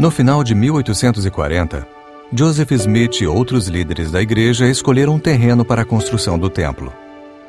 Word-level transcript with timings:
No 0.00 0.10
final 0.10 0.42
de 0.42 0.54
1840, 0.54 1.86
Joseph 2.32 2.70
Smith 2.72 3.20
e 3.20 3.26
outros 3.26 3.68
líderes 3.68 4.10
da 4.10 4.22
igreja 4.22 4.66
escolheram 4.66 5.16
um 5.16 5.18
terreno 5.18 5.62
para 5.62 5.82
a 5.82 5.84
construção 5.84 6.38
do 6.38 6.48
templo. 6.48 6.90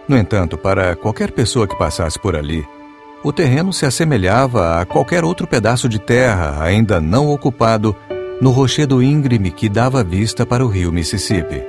No 0.06 0.18
entanto, 0.18 0.58
para 0.58 0.94
qualquer 0.98 1.32
pessoa 1.32 1.66
que 1.66 1.78
passasse 1.78 2.20
por 2.20 2.36
ali, 2.36 2.68
o 3.24 3.32
terreno 3.32 3.72
se 3.72 3.86
assemelhava 3.86 4.82
a 4.82 4.86
qualquer 4.86 5.24
outro 5.24 5.48
pedaço 5.48 5.88
de 5.88 5.98
terra 5.98 6.62
ainda 6.62 7.00
não 7.00 7.30
ocupado 7.30 7.96
no 8.42 8.52
rochedo 8.52 9.02
íngreme 9.02 9.50
que 9.50 9.70
dava 9.70 10.04
vista 10.04 10.46
para 10.46 10.66
o 10.66 10.68
rio 10.68 10.92
Mississippi. 10.92 11.64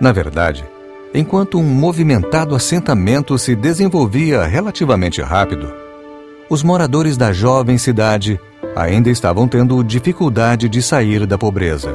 Na 0.00 0.10
verdade, 0.10 0.64
enquanto 1.12 1.58
um 1.58 1.64
movimentado 1.64 2.54
assentamento 2.54 3.36
se 3.36 3.54
desenvolvia 3.54 4.44
relativamente 4.44 5.20
rápido, 5.20 5.70
os 6.48 6.62
moradores 6.62 7.18
da 7.18 7.30
jovem 7.30 7.76
cidade 7.76 8.40
ainda 8.74 9.10
estavam 9.10 9.46
tendo 9.46 9.82
dificuldade 9.82 10.68
de 10.68 10.82
sair 10.82 11.26
da 11.26 11.38
pobreza. 11.38 11.94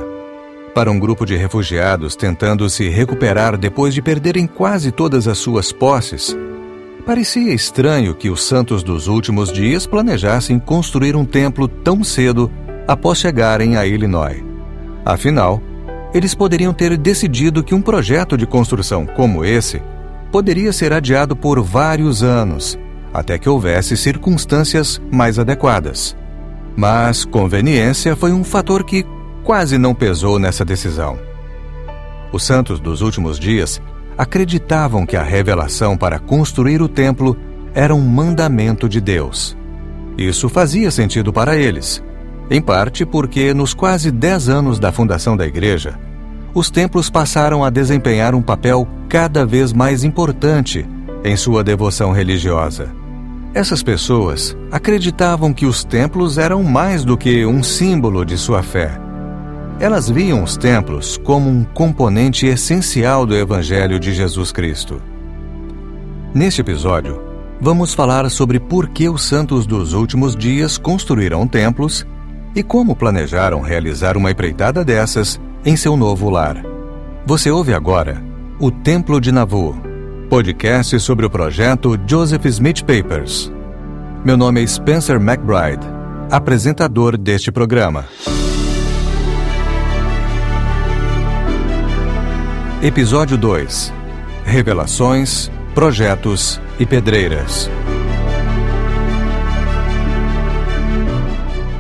Para 0.74 0.92
um 0.92 1.00
grupo 1.00 1.26
de 1.26 1.36
refugiados 1.36 2.16
tentando 2.16 2.70
se 2.70 2.88
recuperar 2.88 3.58
depois 3.58 3.94
de 3.94 4.02
perderem 4.02 4.48
quase 4.48 4.92
todas 4.92 5.28
as 5.28 5.38
suas 5.38 5.72
posses, 5.72 6.38
parecia 7.06 7.54
estranho 7.54 8.14
que 8.16 8.30
os 8.30 8.44
santos 8.44 8.84
dos 8.84 9.08
últimos 9.08 9.52
dias 9.52 9.86
planejassem 9.86 10.60
construir 10.60 11.16
um 11.16 11.26
templo 11.26 11.68
tão 11.68 12.04
cedo 12.04 12.52
após 12.88 13.18
chegarem 13.18 13.76
a 13.76 13.86
Illinois. 13.86 14.44
Afinal, 15.04 15.62
eles 16.14 16.34
poderiam 16.34 16.74
ter 16.74 16.98
decidido 16.98 17.64
que 17.64 17.76
um 17.76 17.82
projeto 17.82 18.38
de 18.38 18.46
construção 18.46 19.06
como 19.06 19.44
esse 19.44 19.82
poderia 20.32 20.72
ser 20.72 20.94
adiado 20.94 21.36
por 21.36 21.60
vários 21.62 22.24
anos, 22.24 22.78
até 23.14 23.38
que 23.38 23.50
houvesse 23.50 23.98
circunstâncias 23.98 25.02
mais 25.12 25.40
adequadas. 25.40 26.16
Mas 26.76 27.26
conveniência 27.26 28.16
foi 28.16 28.32
um 28.32 28.44
fator 28.44 28.84
que 28.84 29.06
quase 29.44 29.78
não 29.78 29.94
pesou 29.94 30.40
nessa 30.40 30.64
decisão. 30.64 31.18
Os 32.32 32.44
santos 32.44 32.80
dos 32.80 33.02
últimos 33.02 33.40
dias 33.40 33.82
acreditavam 34.18 35.06
que 35.06 35.16
a 35.16 35.24
revelação 35.24 35.98
para 35.98 36.20
construir 36.20 36.82
o 36.82 36.88
templo 36.88 37.38
era 37.74 37.94
um 37.96 38.02
mandamento 38.02 38.88
de 38.88 39.00
Deus. 39.00 39.58
Isso 40.18 40.50
fazia 40.50 40.92
sentido 40.92 41.32
para 41.32 41.56
eles, 41.56 42.04
em 42.50 42.62
parte 42.62 43.06
porque, 43.06 43.54
nos 43.54 43.74
quase 43.74 44.12
dez 44.12 44.50
anos 44.50 44.80
da 44.80 44.92
fundação 44.92 45.38
da 45.38 45.48
igreja, 45.48 45.98
os 46.54 46.70
templos 46.70 47.10
passaram 47.10 47.64
a 47.64 47.70
desempenhar 47.70 48.36
um 48.36 48.42
papel 48.42 48.88
cada 49.08 49.46
vez 49.46 49.72
mais 49.72 50.04
importante 50.04 50.86
em 51.24 51.38
sua 51.38 51.64
devoção 51.64 52.12
religiosa. 52.12 52.99
Essas 53.54 53.82
pessoas 53.82 54.56
acreditavam 54.72 55.52
que 55.52 55.66
os 55.66 55.84
templos 55.84 56.38
eram 56.38 56.64
mais 56.64 57.04
do 57.04 57.18
que 57.18 57.46
um 57.46 57.64
símbolo 57.64 58.24
de 58.24 58.38
sua 58.38 58.62
fé. 58.62 59.00
Elas 59.80 60.10
viam 60.10 60.44
os 60.44 60.56
templos 60.56 61.18
como 61.18 61.50
um 61.50 61.64
componente 61.64 62.46
essencial 62.46 63.26
do 63.26 63.36
Evangelho 63.36 64.00
de 64.00 64.14
Jesus 64.14 64.52
Cristo. 64.52 65.02
Neste 66.34 66.62
episódio, 66.62 67.20
vamos 67.60 67.94
falar 67.94 68.30
sobre 68.30 68.60
por 68.60 68.90
que 68.90 69.10
os 69.10 69.24
santos 69.24 69.66
dos 69.66 69.94
últimos 69.94 70.36
dias 70.36 70.78
construíram 70.78 71.48
templos 71.48 72.06
e 72.56 72.62
como 72.62 72.96
planejaram 72.96 73.62
realizar 73.62 74.16
uma 74.16 74.30
empreitada 74.30 74.86
dessas 74.86 75.42
em 75.66 75.76
seu 75.76 75.98
novo 75.98 76.30
lar. 76.30 76.64
Você 77.26 77.50
ouve 77.50 77.74
agora 77.74 78.22
o 78.60 78.70
Templo 78.70 79.20
de 79.20 79.32
Nauvoo 79.32 79.89
podcast 80.30 81.00
sobre 81.00 81.26
o 81.26 81.30
projeto 81.30 82.00
Joseph 82.06 82.46
Smith 82.46 82.84
Papers. 82.84 83.52
Meu 84.24 84.38
nome 84.38 84.62
é 84.62 84.68
Spencer 84.68 85.16
McBride, 85.16 85.84
apresentador 86.30 87.18
deste 87.18 87.52
programa. 87.52 88.06
Episódio 92.84 93.40
2 93.40 93.92
Revelações, 94.46 95.52
Projetos 95.74 96.62
e 96.80 96.86
Pedreiras. 96.86 97.68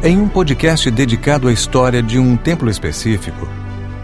Em 0.03 0.19
um 0.19 0.27
podcast 0.27 0.89
dedicado 0.89 1.47
à 1.47 1.53
história 1.53 2.01
de 2.01 2.17
um 2.17 2.35
templo 2.35 2.67
específico, 2.67 3.47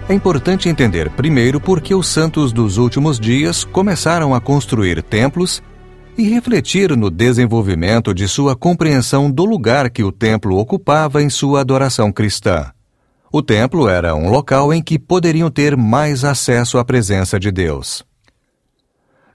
é 0.08 0.14
importante 0.14 0.70
entender 0.70 1.10
primeiro 1.10 1.60
por 1.60 1.82
que 1.82 1.96
os 1.96 2.08
santos 2.08 2.54
dos 2.54 2.78
últimos 2.78 3.20
dias 3.20 3.64
começaram 3.64 4.36
a 4.36 4.42
construir 4.42 5.02
templos 5.02 5.64
e 6.16 6.30
refletir 6.30 6.96
no 6.96 7.10
desenvolvimento 7.10 8.14
de 8.14 8.28
sua 8.28 8.56
compreensão 8.56 9.32
do 9.32 9.44
lugar 9.44 9.90
que 9.90 10.04
o 10.04 10.12
templo 10.12 10.58
ocupava 10.58 11.24
em 11.24 11.30
sua 11.30 11.62
adoração 11.62 12.12
cristã. 12.12 12.72
O 13.32 13.42
templo 13.42 13.90
era 13.90 14.16
um 14.16 14.30
local 14.30 14.72
em 14.72 14.82
que 14.82 15.00
poderiam 15.00 15.50
ter 15.50 15.76
mais 15.76 16.24
acesso 16.24 16.78
à 16.78 16.86
presença 16.86 17.40
de 17.40 17.52
Deus. 17.52 18.04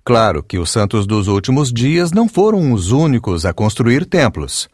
Claro 0.04 0.42
que 0.42 0.58
os 0.58 0.70
santos 0.70 1.04
dos 1.04 1.26
últimos 1.26 1.72
dias 1.72 2.12
não 2.12 2.28
foram 2.28 2.72
os 2.72 2.92
únicos 2.92 3.44
a 3.44 3.52
construir 3.52 4.06
templos. 4.06 4.68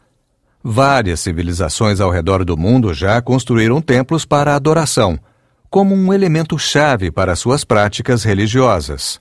Várias 0.63 1.19
civilizações 1.19 1.99
ao 1.99 2.11
redor 2.11 2.45
do 2.45 2.55
mundo 2.55 2.93
já 2.93 3.19
construíram 3.21 3.81
templos 3.81 4.25
para 4.25 4.55
adoração 4.55 5.19
como 5.69 5.93
um 5.93 6.13
elemento 6.13 6.57
chave 6.57 7.11
para 7.11 7.35
suas 7.35 7.63
práticas 7.63 8.23
religiosas. 8.23 9.19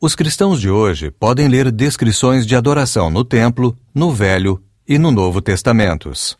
Os 0.00 0.14
cristãos 0.14 0.60
de 0.60 0.70
hoje 0.70 1.10
podem 1.10 1.48
ler 1.48 1.72
descrições 1.72 2.46
de 2.46 2.54
adoração 2.54 3.10
no 3.10 3.24
templo, 3.24 3.76
no 3.94 4.12
Velho 4.12 4.62
e 4.86 4.98
no 4.98 5.10
Novo 5.10 5.40
Testamentos. 5.40 6.36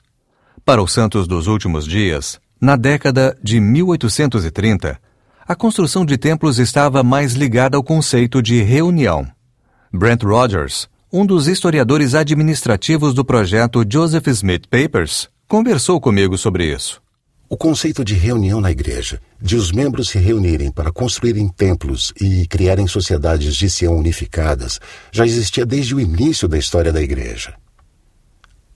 Para 0.64 0.82
os 0.82 0.92
santos 0.92 1.26
dos 1.26 1.46
últimos 1.46 1.86
dias, 1.86 2.38
na 2.60 2.76
década 2.76 3.36
de 3.42 3.58
1830, 3.58 5.00
a 5.46 5.54
construção 5.54 6.04
de 6.04 6.18
templos 6.18 6.58
estava 6.58 7.02
mais 7.02 7.32
ligada 7.32 7.76
ao 7.76 7.82
conceito 7.82 8.42
de 8.42 8.62
reunião. 8.62 9.26
Brent 9.92 10.22
Rogers, 10.22 10.88
um 11.10 11.24
dos 11.24 11.48
historiadores 11.48 12.14
administrativos 12.14 13.14
do 13.14 13.24
projeto 13.24 13.82
Joseph 13.90 14.26
Smith 14.28 14.66
Papers, 14.68 15.28
conversou 15.48 15.98
comigo 16.00 16.36
sobre 16.36 16.70
isso. 16.70 17.00
O 17.50 17.56
conceito 17.56 18.04
de 18.04 18.12
reunião 18.12 18.60
na 18.60 18.70
igreja, 18.70 19.22
de 19.40 19.56
os 19.56 19.72
membros 19.72 20.10
se 20.10 20.18
reunirem 20.18 20.70
para 20.70 20.92
construírem 20.92 21.48
templos 21.48 22.12
e 22.20 22.46
criarem 22.46 22.86
sociedades 22.86 23.56
de 23.56 23.70
Sião 23.70 23.96
unificadas, 23.96 24.78
já 25.10 25.24
existia 25.24 25.64
desde 25.64 25.94
o 25.94 26.00
início 26.00 26.46
da 26.46 26.58
história 26.58 26.92
da 26.92 27.00
igreja. 27.00 27.54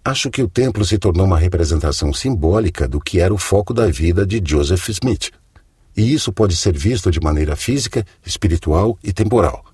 Acho 0.03 0.31
que 0.31 0.43
o 0.43 0.49
templo 0.49 0.87
se 0.87 0.97
tornou 0.97 1.27
uma 1.27 1.38
representação 1.38 2.15
simbólica 2.15 2.88
do 2.88 2.99
que 2.99 3.21
era 3.21 3.34
o 3.34 3.37
foco 3.37 3.75
da 3.75 3.88
vida 3.88 4.25
de 4.25 4.43
Joseph 4.43 4.88
Smith. 4.88 5.31
E 5.94 6.11
isso 6.11 6.32
pode 6.32 6.56
ser 6.56 6.75
visto 6.75 7.11
de 7.11 7.21
maneira 7.21 7.55
física, 7.55 8.06
espiritual 8.25 8.99
e 9.05 9.12
temporal. 9.12 9.66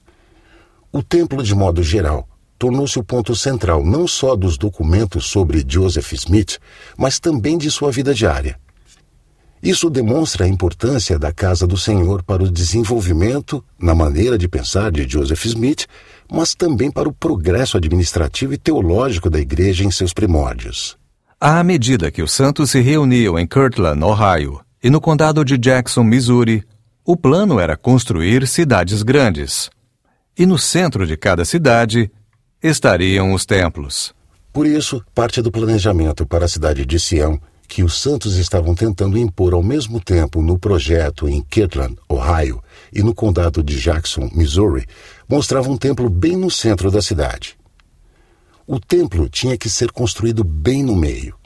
O 0.91 1.05
templo, 1.05 1.41
de 1.41 1.55
modo 1.55 1.85
geral, 1.85 2.29
tornou-se 2.59 2.99
o 2.99 3.05
ponto 3.05 3.33
central 3.37 3.85
não 3.85 4.09
só 4.09 4.35
dos 4.35 4.59
documentos 4.59 5.27
sobre 5.27 5.65
Joseph 5.65 6.15
Smith, 6.15 6.59
mas 6.97 7.21
também 7.21 7.57
de 7.57 7.71
sua 7.71 7.93
vida 7.93 8.13
diária. 8.13 8.59
Isso 9.63 9.91
demonstra 9.91 10.45
a 10.45 10.49
importância 10.49 11.19
da 11.19 11.33
Casa 11.33 11.67
do 11.67 11.77
Senhor 11.77 12.23
para 12.23 12.43
o 12.43 12.51
desenvolvimento, 12.51 13.65
na 13.79 13.95
maneira 13.95 14.39
de 14.39 14.49
pensar 14.49 14.91
de 14.93 15.09
Joseph 15.09 15.45
Smith, 15.47 15.87
mas 16.31 16.55
também 16.55 16.91
para 16.91 17.09
o 17.09 17.13
progresso 17.13 17.77
administrativo 17.77 18.55
e 18.55 18.59
teológico 18.59 19.29
da 19.29 19.41
Igreja 19.41 19.85
em 19.85 19.91
seus 19.91 20.13
primórdios. 20.13 20.97
À 21.41 21.63
medida 21.65 22.11
que 22.11 22.23
os 22.23 22.33
santos 22.33 22.71
se 22.71 22.81
reuniam 22.81 23.39
em 23.39 23.47
Kirtland, 23.47 24.03
Ohio, 24.03 24.61
e 24.83 24.91
no 24.91 25.01
condado 25.01 25.45
de 25.45 25.59
Jackson, 25.59 26.05
Missouri, 26.05 26.65
o 27.05 27.17
plano 27.17 27.59
era 27.59 27.77
construir 27.77 28.47
cidades 28.47 29.03
grandes. 29.03 29.71
E 30.37 30.47
no 30.47 30.59
centro 30.59 31.07
de 31.07 31.17
cada 31.17 31.45
cidade 31.45 32.11
estariam 32.63 33.33
os 33.33 33.45
templos. 33.45 34.15
Por 34.53 34.67
isso, 34.67 35.03
parte 35.15 35.41
do 35.41 35.51
planejamento 35.51 36.27
para 36.27 36.45
a 36.45 36.49
cidade 36.49 36.85
de 36.85 36.99
Sião 36.99 37.41
que 37.69 37.85
os 37.85 38.01
santos 38.01 38.37
estavam 38.37 38.75
tentando 38.75 39.19
impor 39.19 39.53
ao 39.53 39.63
mesmo 39.63 40.01
tempo 40.01 40.41
no 40.41 40.59
projeto 40.59 41.29
em 41.29 41.43
Kirtland, 41.43 41.97
Ohio, 42.09 42.63
e 42.91 43.03
no 43.03 43.15
condado 43.15 43.63
de 43.63 43.79
Jackson, 43.79 44.31
Missouri, 44.33 44.87
mostrava 45.29 45.69
um 45.71 45.77
templo 45.77 46.09
bem 46.09 46.35
no 46.35 46.51
centro 46.51 46.91
da 46.91 47.03
cidade. 47.03 47.59
O 48.67 48.81
templo 48.81 49.29
tinha 49.29 49.57
que 49.57 49.69
ser 49.69 49.93
construído 49.93 50.43
bem 50.43 50.83
no 50.83 50.97
meio. 50.97 51.37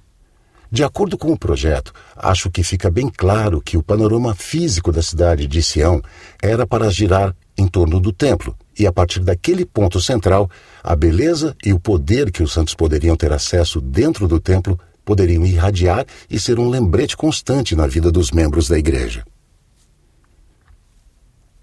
De 0.70 0.84
acordo 0.84 1.18
com 1.18 1.32
o 1.32 1.38
projeto, 1.38 1.92
acho 2.16 2.50
que 2.50 2.62
fica 2.62 2.90
bem 2.90 3.10
claro 3.14 3.60
que 3.60 3.76
o 3.76 3.82
panorama 3.82 4.34
físico 4.34 4.90
da 4.90 5.02
cidade 5.02 5.46
de 5.46 5.62
Sião 5.62 6.00
era 6.40 6.66
para 6.66 6.88
girar 6.88 7.36
em 7.58 7.66
torno 7.66 8.00
do 8.00 8.12
templo, 8.12 8.56
e 8.78 8.86
a 8.86 8.92
partir 8.92 9.20
daquele 9.20 9.66
ponto 9.66 10.00
central, 10.00 10.48
a 10.82 10.96
beleza 10.96 11.54
e 11.64 11.72
o 11.72 11.80
poder 11.80 12.30
que 12.30 12.42
os 12.42 12.52
santos 12.52 12.74
poderiam 12.74 13.16
ter 13.16 13.32
acesso 13.32 13.80
dentro 13.80 14.26
do 14.26 14.40
templo 14.40 14.78
poderiam 15.04 15.44
irradiar 15.44 16.06
e 16.30 16.38
ser 16.38 16.58
um 16.58 16.68
lembrete 16.68 17.16
constante 17.16 17.74
na 17.74 17.86
vida 17.86 18.10
dos 18.10 18.30
membros 18.30 18.68
da 18.68 18.78
igreja. 18.78 19.24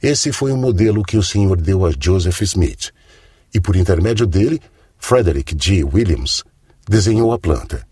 Esse 0.01 0.31
foi 0.31 0.51
o 0.51 0.57
modelo 0.57 1.03
que 1.03 1.17
o 1.17 1.23
Senhor 1.23 1.59
deu 1.59 1.85
a 1.85 1.91
Joseph 1.91 2.41
Smith, 2.41 2.91
e 3.53 3.59
por 3.59 3.75
intermédio 3.75 4.25
dele, 4.25 4.61
Frederick 4.97 5.55
G. 5.59 5.83
Williams 5.83 6.43
desenhou 6.87 7.33
a 7.33 7.39
planta. 7.39 7.85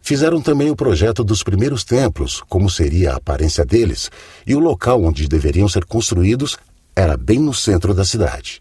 Fizeram 0.00 0.40
também 0.40 0.70
o 0.70 0.76
projeto 0.76 1.22
dos 1.22 1.42
primeiros 1.42 1.84
templos, 1.84 2.42
como 2.48 2.68
seria 2.68 3.12
a 3.12 3.16
aparência 3.16 3.64
deles, 3.64 4.10
e 4.46 4.54
o 4.54 4.58
local 4.58 5.02
onde 5.02 5.28
deveriam 5.28 5.68
ser 5.68 5.84
construídos 5.84 6.56
era 6.94 7.16
bem 7.16 7.38
no 7.38 7.54
centro 7.54 7.94
da 7.94 8.04
cidade. 8.04 8.60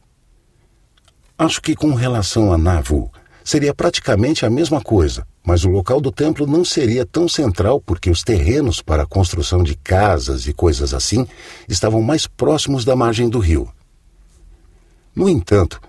Acho 1.38 1.62
que 1.62 1.76
com 1.76 1.96
relação 1.96 2.54
a 2.54 2.58
Navu, 2.58 3.12
seria 3.44 3.74
praticamente 3.74 4.46
a 4.46 4.50
mesma 4.50 4.82
coisa, 4.82 5.26
mas 5.44 5.64
o 5.64 5.70
local 5.70 6.00
do 6.00 6.12
templo 6.12 6.46
não 6.46 6.64
seria 6.64 7.06
tão 7.06 7.28
central 7.28 7.82
porque 7.82 8.10
os 8.10 8.24
terrenos 8.24 8.82
para 8.82 9.04
a 9.04 9.08
construção 9.08 9.64
de 9.64 9.76
casas 9.76 10.48
e 10.48 10.54
coisas 10.54 10.94
assim 10.94 11.26
estavam 11.68 12.02
mais 12.02 12.28
próximos 12.28 12.86
da 12.86 12.96
margem 12.96 13.30
do 13.30 13.40
rio. 13.40 13.70
No 15.16 15.28
entanto, 15.28 15.82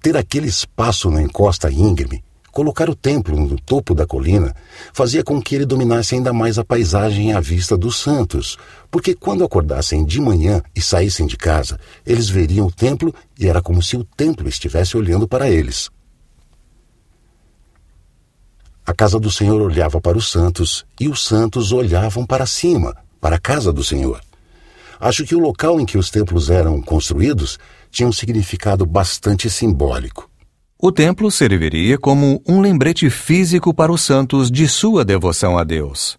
ter 0.00 0.16
aquele 0.16 0.46
espaço 0.46 1.10
na 1.10 1.20
encosta 1.20 1.70
íngreme, 1.70 2.22
colocar 2.52 2.88
o 2.88 2.94
templo 2.94 3.38
no 3.38 3.60
topo 3.60 3.94
da 3.94 4.06
colina, 4.06 4.54
fazia 4.92 5.22
com 5.22 5.40
que 5.40 5.54
ele 5.54 5.66
dominasse 5.66 6.14
ainda 6.14 6.32
mais 6.32 6.58
a 6.58 6.64
paisagem 6.64 7.32
à 7.32 7.40
vista 7.40 7.76
dos 7.76 8.00
santos, 8.00 8.56
porque 8.90 9.14
quando 9.14 9.44
acordassem 9.44 10.04
de 10.04 10.20
manhã 10.20 10.62
e 10.74 10.80
saíssem 10.80 11.26
de 11.26 11.36
casa, 11.36 11.78
eles 12.06 12.28
veriam 12.28 12.66
o 12.66 12.72
templo 12.72 13.14
e 13.38 13.46
era 13.46 13.60
como 13.60 13.82
se 13.82 13.96
o 13.96 14.04
templo 14.04 14.48
estivesse 14.48 14.96
olhando 14.96 15.28
para 15.28 15.50
eles. 15.50 15.90
A 18.88 18.94
casa 18.94 19.20
do 19.20 19.30
Senhor 19.30 19.60
olhava 19.60 20.00
para 20.00 20.16
os 20.16 20.30
santos 20.30 20.86
e 20.98 21.10
os 21.10 21.22
santos 21.22 21.72
olhavam 21.72 22.24
para 22.24 22.46
cima, 22.46 22.96
para 23.20 23.36
a 23.36 23.38
casa 23.38 23.70
do 23.70 23.84
Senhor. 23.84 24.18
Acho 24.98 25.26
que 25.26 25.34
o 25.34 25.38
local 25.38 25.78
em 25.78 25.84
que 25.84 25.98
os 25.98 26.08
templos 26.08 26.48
eram 26.48 26.80
construídos 26.80 27.58
tinha 27.90 28.08
um 28.08 28.12
significado 28.12 28.86
bastante 28.86 29.50
simbólico. 29.50 30.30
O 30.78 30.90
templo 30.90 31.30
serviria 31.30 31.98
como 31.98 32.42
um 32.48 32.62
lembrete 32.62 33.10
físico 33.10 33.74
para 33.74 33.92
os 33.92 34.00
santos 34.00 34.50
de 34.50 34.66
sua 34.66 35.04
devoção 35.04 35.58
a 35.58 35.64
Deus. 35.64 36.16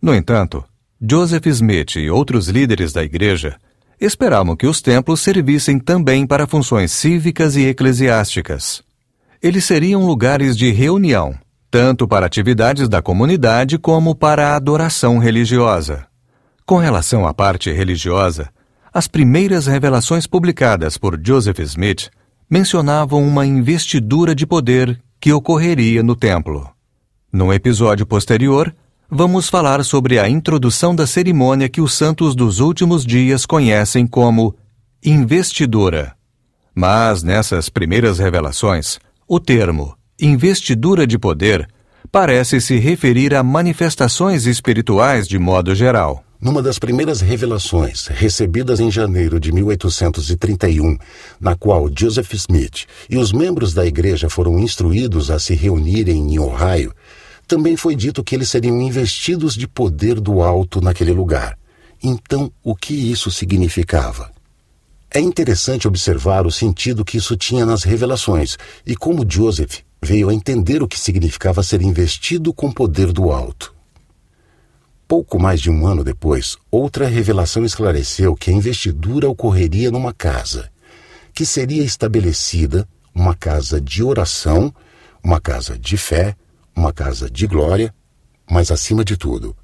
No 0.00 0.14
entanto, 0.14 0.62
Joseph 1.00 1.46
Smith 1.46 1.96
e 1.96 2.10
outros 2.10 2.46
líderes 2.46 2.92
da 2.92 3.02
igreja 3.02 3.56
esperavam 3.98 4.54
que 4.54 4.66
os 4.66 4.82
templos 4.82 5.22
servissem 5.22 5.78
também 5.78 6.26
para 6.26 6.46
funções 6.46 6.92
cívicas 6.92 7.56
e 7.56 7.62
eclesiásticas. 7.62 8.82
Eles 9.42 9.64
seriam 9.64 10.04
lugares 10.04 10.58
de 10.58 10.70
reunião, 10.70 11.34
tanto 11.72 12.06
para 12.06 12.26
atividades 12.26 12.86
da 12.86 13.00
comunidade 13.00 13.78
como 13.78 14.14
para 14.14 14.48
a 14.48 14.56
adoração 14.56 15.16
religiosa. 15.16 16.06
Com 16.66 16.76
relação 16.76 17.26
à 17.26 17.32
parte 17.32 17.72
religiosa, 17.72 18.50
as 18.92 19.08
primeiras 19.08 19.66
revelações 19.66 20.26
publicadas 20.26 20.98
por 20.98 21.18
Joseph 21.18 21.60
Smith 21.60 22.10
mencionavam 22.48 23.26
uma 23.26 23.46
investidura 23.46 24.34
de 24.34 24.46
poder 24.46 25.00
que 25.18 25.32
ocorreria 25.32 26.02
no 26.02 26.14
templo. 26.14 26.68
No 27.32 27.50
episódio 27.50 28.04
posterior, 28.04 28.74
vamos 29.10 29.48
falar 29.48 29.82
sobre 29.82 30.18
a 30.18 30.28
introdução 30.28 30.94
da 30.94 31.06
cerimônia 31.06 31.70
que 31.70 31.80
os 31.80 31.94
santos 31.94 32.34
dos 32.34 32.60
últimos 32.60 33.02
dias 33.02 33.46
conhecem 33.46 34.06
como 34.06 34.54
investidura. 35.02 36.12
Mas 36.74 37.22
nessas 37.22 37.70
primeiras 37.70 38.18
revelações, 38.18 38.98
o 39.26 39.40
termo 39.40 39.96
investidura 40.24 41.04
de 41.04 41.18
poder 41.18 41.68
parece 42.10 42.60
se 42.60 42.78
referir 42.78 43.34
a 43.34 43.42
manifestações 43.42 44.46
espirituais 44.46 45.26
de 45.26 45.38
modo 45.38 45.74
geral. 45.74 46.22
Numa 46.40 46.62
das 46.62 46.78
primeiras 46.78 47.20
revelações, 47.20 48.06
recebidas 48.06 48.78
em 48.78 48.90
janeiro 48.90 49.40
de 49.40 49.52
1831, 49.52 50.96
na 51.40 51.56
qual 51.56 51.88
Joseph 51.96 52.34
Smith 52.34 52.86
e 53.10 53.16
os 53.16 53.32
membros 53.32 53.74
da 53.74 53.84
igreja 53.84 54.28
foram 54.28 54.58
instruídos 54.58 55.30
a 55.30 55.38
se 55.38 55.54
reunirem 55.54 56.34
em 56.34 56.38
Ohio, 56.38 56.92
também 57.48 57.76
foi 57.76 57.96
dito 57.96 58.22
que 58.22 58.34
eles 58.34 58.48
seriam 58.48 58.80
investidos 58.80 59.54
de 59.54 59.66
poder 59.66 60.20
do 60.20 60.40
alto 60.40 60.80
naquele 60.80 61.12
lugar. 61.12 61.58
Então, 62.02 62.50
o 62.62 62.74
que 62.76 62.94
isso 62.94 63.30
significava? 63.30 64.30
É 65.12 65.20
interessante 65.20 65.86
observar 65.86 66.46
o 66.46 66.50
sentido 66.50 67.04
que 67.04 67.18
isso 67.18 67.36
tinha 67.36 67.66
nas 67.66 67.82
revelações 67.82 68.56
e 68.86 68.96
como 68.96 69.26
Joseph 69.28 69.80
veio 70.02 70.28
a 70.28 70.34
entender 70.34 70.82
o 70.82 70.88
que 70.88 70.98
significava 70.98 71.62
ser 71.62 71.80
investido 71.80 72.52
com 72.52 72.72
poder 72.72 73.12
do 73.12 73.30
alto. 73.30 73.72
Pouco 75.06 75.38
mais 75.38 75.60
de 75.60 75.70
um 75.70 75.86
ano 75.86 76.02
depois, 76.02 76.56
outra 76.70 77.06
revelação 77.06 77.64
esclareceu 77.64 78.34
que 78.34 78.50
a 78.50 78.52
investidura 78.52 79.28
ocorreria 79.28 79.90
numa 79.90 80.12
casa, 80.12 80.70
que 81.32 81.46
seria 81.46 81.84
estabelecida 81.84 82.88
uma 83.14 83.34
casa 83.34 83.80
de 83.80 84.02
oração, 84.02 84.74
uma 85.22 85.40
casa 85.40 85.78
de 85.78 85.96
fé, 85.96 86.34
uma 86.74 86.92
casa 86.92 87.30
de 87.30 87.46
glória, 87.46 87.94
mas 88.50 88.70
acima 88.70 89.04
de 89.04 89.16
tudo, 89.16 89.54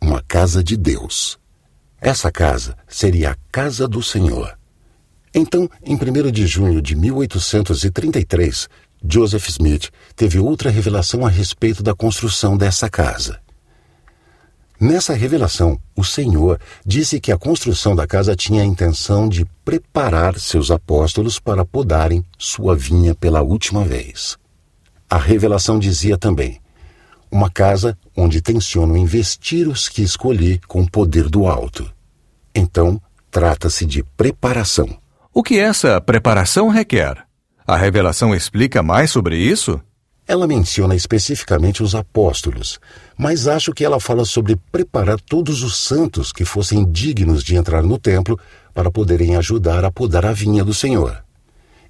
uma 0.00 0.22
casa 0.22 0.62
de 0.62 0.76
Deus. 0.76 1.38
Essa 2.00 2.30
casa 2.30 2.76
seria 2.86 3.30
a 3.30 3.36
casa 3.50 3.88
do 3.88 4.02
Senhor. 4.02 4.56
Então, 5.34 5.68
em 5.82 5.96
1 5.96 6.30
de 6.30 6.46
junho 6.46 6.82
de 6.82 6.94
1833, 6.94 8.68
Joseph 9.08 9.48
Smith 9.48 9.90
teve 10.14 10.38
outra 10.38 10.70
revelação 10.70 11.26
a 11.26 11.28
respeito 11.28 11.82
da 11.82 11.94
construção 11.94 12.56
dessa 12.56 12.88
casa. 12.88 13.40
Nessa 14.80 15.14
revelação, 15.14 15.78
o 15.96 16.02
Senhor 16.02 16.58
disse 16.84 17.20
que 17.20 17.30
a 17.30 17.38
construção 17.38 17.94
da 17.94 18.06
casa 18.06 18.34
tinha 18.34 18.62
a 18.62 18.64
intenção 18.64 19.28
de 19.28 19.44
preparar 19.64 20.38
seus 20.40 20.72
apóstolos 20.72 21.38
para 21.38 21.64
podarem 21.64 22.24
sua 22.36 22.74
vinha 22.74 23.14
pela 23.14 23.42
última 23.42 23.84
vez. 23.84 24.36
A 25.08 25.18
revelação 25.18 25.78
dizia 25.78 26.18
também: 26.18 26.60
uma 27.30 27.48
casa 27.48 27.96
onde 28.16 28.42
tenciono 28.42 28.96
investir 28.96 29.68
os 29.68 29.88
que 29.88 30.02
escolhi 30.02 30.58
com 30.66 30.82
o 30.82 30.90
poder 30.90 31.28
do 31.28 31.46
alto. 31.46 31.88
Então, 32.54 33.00
trata-se 33.30 33.86
de 33.86 34.02
preparação. 34.16 34.98
O 35.32 35.42
que 35.42 35.58
essa 35.58 36.00
preparação 36.00 36.68
requer? 36.68 37.24
A 37.72 37.76
revelação 37.78 38.34
explica 38.34 38.82
mais 38.82 39.10
sobre 39.10 39.34
isso? 39.34 39.80
Ela 40.28 40.46
menciona 40.46 40.94
especificamente 40.94 41.82
os 41.82 41.94
apóstolos, 41.94 42.78
mas 43.16 43.48
acho 43.48 43.72
que 43.72 43.82
ela 43.82 43.98
fala 43.98 44.26
sobre 44.26 44.56
preparar 44.70 45.18
todos 45.18 45.62
os 45.62 45.78
santos 45.78 46.32
que 46.32 46.44
fossem 46.44 46.84
dignos 46.84 47.42
de 47.42 47.56
entrar 47.56 47.82
no 47.82 47.96
templo 47.96 48.38
para 48.74 48.90
poderem 48.90 49.36
ajudar 49.36 49.86
a 49.86 49.90
podar 49.90 50.26
a 50.26 50.34
vinha 50.34 50.62
do 50.62 50.74
Senhor. 50.74 51.24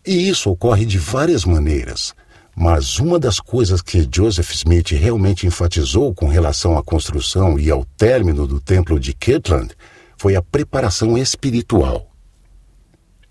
E 0.06 0.28
isso 0.28 0.50
ocorre 0.50 0.86
de 0.86 0.98
várias 0.98 1.44
maneiras. 1.44 2.14
Mas 2.54 3.00
uma 3.00 3.18
das 3.18 3.40
coisas 3.40 3.82
que 3.82 4.08
Joseph 4.08 4.52
Smith 4.52 4.92
realmente 4.92 5.48
enfatizou 5.48 6.14
com 6.14 6.28
relação 6.28 6.78
à 6.78 6.82
construção 6.84 7.58
e 7.58 7.72
ao 7.72 7.84
término 7.98 8.46
do 8.46 8.60
templo 8.60 9.00
de 9.00 9.12
Kirtland 9.12 9.74
foi 10.16 10.36
a 10.36 10.42
preparação 10.42 11.18
espiritual. 11.18 12.11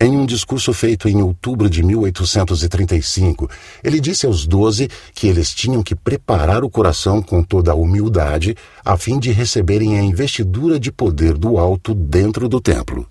Em 0.02 0.16
um 0.16 0.26
discurso 0.26 0.72
feito 0.72 1.08
em 1.08 1.22
outubro 1.22 1.70
de 1.70 1.80
1835, 1.80 3.48
ele 3.84 4.00
disse 4.00 4.26
aos 4.26 4.48
doze 4.48 4.88
que 5.14 5.28
eles 5.28 5.54
tinham 5.54 5.80
que 5.80 5.94
preparar 5.94 6.64
o 6.64 6.68
coração 6.68 7.22
com 7.22 7.40
toda 7.40 7.70
a 7.70 7.76
humildade 7.76 8.56
a 8.84 8.96
fim 8.96 9.20
de 9.20 9.30
receberem 9.30 9.96
a 9.96 10.02
investidura 10.02 10.80
de 10.80 10.90
poder 10.90 11.34
do 11.34 11.56
alto 11.56 11.94
dentro 11.94 12.48
do 12.48 12.60
templo. 12.60 13.08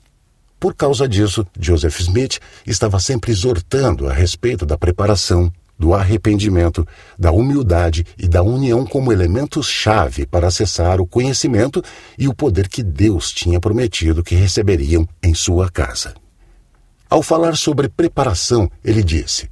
Por 0.60 0.76
causa 0.76 1.08
disso, 1.08 1.48
Joseph 1.58 1.98
Smith 2.02 2.40
estava 2.68 3.00
sempre 3.00 3.32
exortando 3.32 4.10
a 4.10 4.14
respeito 4.14 4.66
da 4.66 4.78
preparação, 4.78 5.50
do 5.80 5.94
arrependimento, 5.94 6.86
da 7.18 7.32
humildade 7.32 8.06
e 8.20 8.28
da 8.28 8.44
união 8.44 8.86
como 8.86 9.14
elementos-chave 9.14 10.26
para 10.26 10.48
acessar 10.48 11.00
o 11.00 11.08
conhecimento 11.08 11.82
e 12.20 12.28
o 12.28 12.34
poder 12.34 12.68
que 12.68 12.84
Deus 12.84 13.32
tinha 13.32 13.62
prometido 13.62 14.22
que 14.22 14.36
receberiam 14.36 15.08
em 15.24 15.34
sua 15.34 15.70
casa. 15.70 16.21
Ao 17.12 17.22
falar 17.22 17.58
sobre 17.58 17.90
preparação, 17.90 18.72
ele 18.82 19.04
disse: 19.04 19.50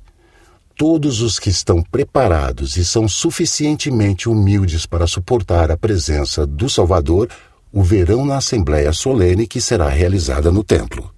Todos 0.77 1.21
os 1.21 1.37
que 1.37 1.49
estão 1.49 1.83
preparados 1.83 2.77
e 2.77 2.85
são 2.85 3.05
suficientemente 3.05 4.29
humildes 4.29 4.85
para 4.85 5.05
suportar 5.05 5.69
a 5.69 5.75
presença 5.75 6.47
do 6.47 6.69
Salvador 6.69 7.27
o 7.69 7.83
verão 7.83 8.25
na 8.25 8.37
Assembleia 8.37 8.93
Solene 8.93 9.45
que 9.45 9.59
será 9.59 9.89
realizada 9.89 10.49
no 10.53 10.63
templo. 10.63 11.13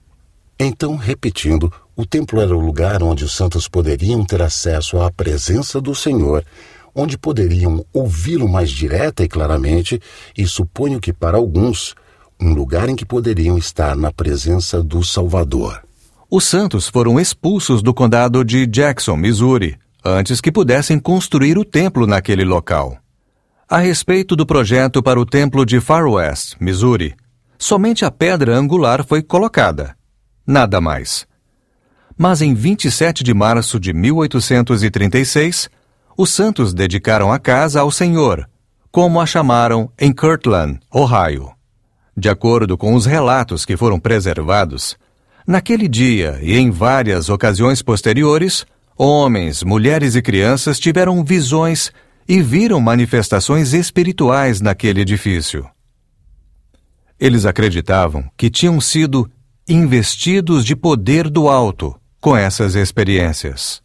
Então, 0.60 0.96
repetindo, 0.96 1.72
o 1.96 2.08
templo 2.08 2.42
era 2.42 2.58
o 2.58 2.60
lugar 2.60 3.04
onde 3.04 3.24
os 3.24 3.34
santos 3.34 3.68
poderiam 3.68 4.26
ter 4.26 4.42
acesso 4.42 5.00
à 5.00 5.12
presença 5.12 5.80
do 5.80 5.94
Senhor, 5.94 6.44
onde 6.96 7.20
poderiam 7.20 7.86
ouvi-lo 7.94 8.50
mais 8.50 8.72
direta 8.72 9.24
e 9.24 9.28
claramente, 9.28 10.02
e 10.36 10.48
suponho 10.48 11.00
que 11.00 11.14
para 11.14 11.38
alguns, 11.38 11.94
um 12.40 12.52
lugar 12.52 12.90
em 12.90 12.96
que 12.96 13.06
poderiam 13.06 13.60
estar 13.60 13.96
na 13.96 14.12
presença 14.12 14.82
do 14.82 15.04
Salvador. 15.04 15.84
Os 16.34 16.46
Santos 16.46 16.88
foram 16.88 17.20
expulsos 17.20 17.84
do 17.84 17.94
condado 17.94 18.46
de 18.46 18.66
Jackson, 18.66 19.18
Missouri, 19.18 19.78
antes 20.02 20.40
que 20.40 20.50
pudessem 20.50 20.98
construir 20.98 21.58
o 21.58 21.66
templo 21.66 22.08
naquele 22.08 22.46
local. 22.46 22.98
A 23.68 23.80
respeito 23.80 24.34
do 24.34 24.46
projeto 24.46 25.04
para 25.04 25.20
o 25.20 25.26
templo 25.26 25.66
de 25.66 25.82
Far 25.82 26.08
West, 26.08 26.56
Missouri, 26.58 27.16
somente 27.60 28.06
a 28.06 28.10
pedra 28.10 28.56
angular 28.56 29.06
foi 29.06 29.22
colocada. 29.22 29.94
Nada 30.48 30.80
mais. 30.80 31.28
Mas 32.18 32.42
em 32.42 32.54
27 32.54 33.26
de 33.26 33.34
março 33.34 33.78
de 33.78 33.92
1836, 33.92 35.70
os 36.18 36.30
santos 36.30 36.74
dedicaram 36.74 37.30
a 37.30 37.40
casa 37.40 37.82
ao 37.82 37.92
Senhor, 37.92 38.50
como 38.90 39.20
a 39.20 39.26
chamaram 39.26 39.92
em 40.00 40.14
Kirtland, 40.14 40.80
Ohio. 40.90 41.52
De 42.16 42.30
acordo 42.30 42.78
com 42.78 42.96
os 42.96 43.06
relatos 43.06 43.66
que 43.66 43.76
foram 43.76 44.00
preservados, 44.00 44.98
naquele 45.52 45.88
dia 45.88 46.40
e 46.42 46.58
em 46.58 46.72
várias 46.72 47.30
ocasiões 47.30 47.82
posteriores, 47.82 48.66
homens, 48.98 49.62
mulheres 49.62 50.16
e 50.16 50.22
crianças 50.22 50.80
tiveram 50.80 51.24
visões 51.24 51.92
e 52.28 52.42
viram 52.42 52.80
manifestações 52.80 53.74
espirituais 53.74 54.62
naquele 54.62 55.02
edifício. 55.02 55.70
Eles 57.20 57.46
acreditavam 57.46 58.32
que 58.36 58.50
tinham 58.50 58.80
sido 58.82 59.30
investidos 59.68 60.66
de 60.66 60.76
poder 60.76 61.30
do 61.30 61.48
alto 61.48 61.96
com 62.20 62.36
essas 62.36 62.74
experiências. 62.74 63.82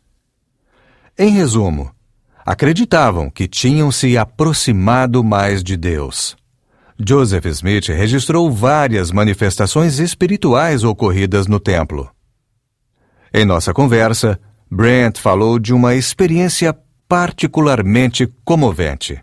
Em 1.18 1.30
resumo, 1.30 1.90
acreditavam 2.44 3.28
que 3.28 3.48
tinham 3.48 3.90
se 3.90 4.16
aproximado 4.16 5.24
mais 5.24 5.62
de 5.64 5.76
Deus. 5.76 6.36
Joseph 6.98 7.44
Smith 7.46 7.88
registrou 7.88 8.50
várias 8.50 9.10
manifestações 9.10 9.98
espirituais 9.98 10.82
ocorridas 10.82 11.46
no 11.46 11.60
templo. 11.60 12.10
Em 13.32 13.44
nossa 13.44 13.74
conversa, 13.74 14.40
Brent 14.70 15.18
falou 15.18 15.58
de 15.58 15.74
uma 15.74 15.94
experiência 15.94 16.74
particularmente 17.06 18.26
comovente. 18.44 19.20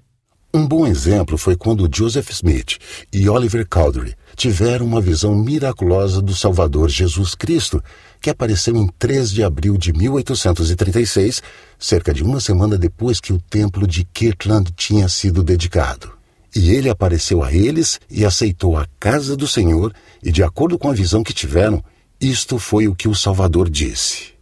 Um 0.53 0.67
bom 0.67 0.85
exemplo 0.85 1.35
foi 1.35 1.55
quando 1.55 1.89
Joseph 1.91 2.29
Smith 2.29 2.77
e 3.11 3.27
Oliver 3.27 3.67
Cowdery 3.67 4.13
tiveram 4.35 4.85
uma 4.85 5.01
visão 5.01 5.33
miraculosa 5.33 6.21
do 6.21 6.35
Salvador 6.35 6.89
Jesus 6.89 7.33
Cristo, 7.33 7.83
que 8.21 8.29
apareceu 8.29 8.75
em 8.77 8.87
3 8.99 9.31
de 9.31 9.43
abril 9.43 9.77
de 9.77 9.91
1836, 9.91 11.41
cerca 11.79 12.13
de 12.13 12.23
uma 12.23 12.39
semana 12.39 12.77
depois 12.77 13.19
que 13.19 13.33
o 13.33 13.41
templo 13.49 13.87
de 13.87 14.05
Kirtland 14.05 14.71
tinha 14.75 15.09
sido 15.09 15.41
dedicado. 15.41 16.22
E 16.55 16.71
ele 16.71 16.89
apareceu 16.89 17.43
a 17.43 17.51
eles 17.51 17.99
e 18.09 18.25
aceitou 18.25 18.77
a 18.77 18.87
casa 18.99 19.35
do 19.35 19.47
Senhor, 19.47 19.93
e 20.21 20.31
de 20.31 20.43
acordo 20.43 20.77
com 20.77 20.89
a 20.89 20.93
visão 20.93 21.23
que 21.23 21.33
tiveram, 21.33 21.83
isto 22.19 22.59
foi 22.59 22.87
o 22.87 22.95
que 22.95 23.07
o 23.07 23.15
Salvador 23.15 23.69
disse: 23.69 24.33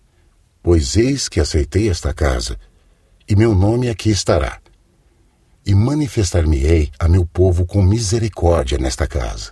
Pois 0.61 0.97
eis 0.97 1.29
que 1.29 1.39
aceitei 1.39 1.89
esta 1.89 2.13
casa, 2.13 2.57
e 3.27 3.35
meu 3.35 3.55
nome 3.55 3.89
aqui 3.89 4.09
estará 4.09 4.61
e 5.65 5.75
manifestar-me-ei 5.75 6.91
a 6.99 7.07
meu 7.07 7.25
povo 7.25 7.65
com 7.65 7.81
misericórdia 7.81 8.77
nesta 8.77 9.07
casa. 9.07 9.51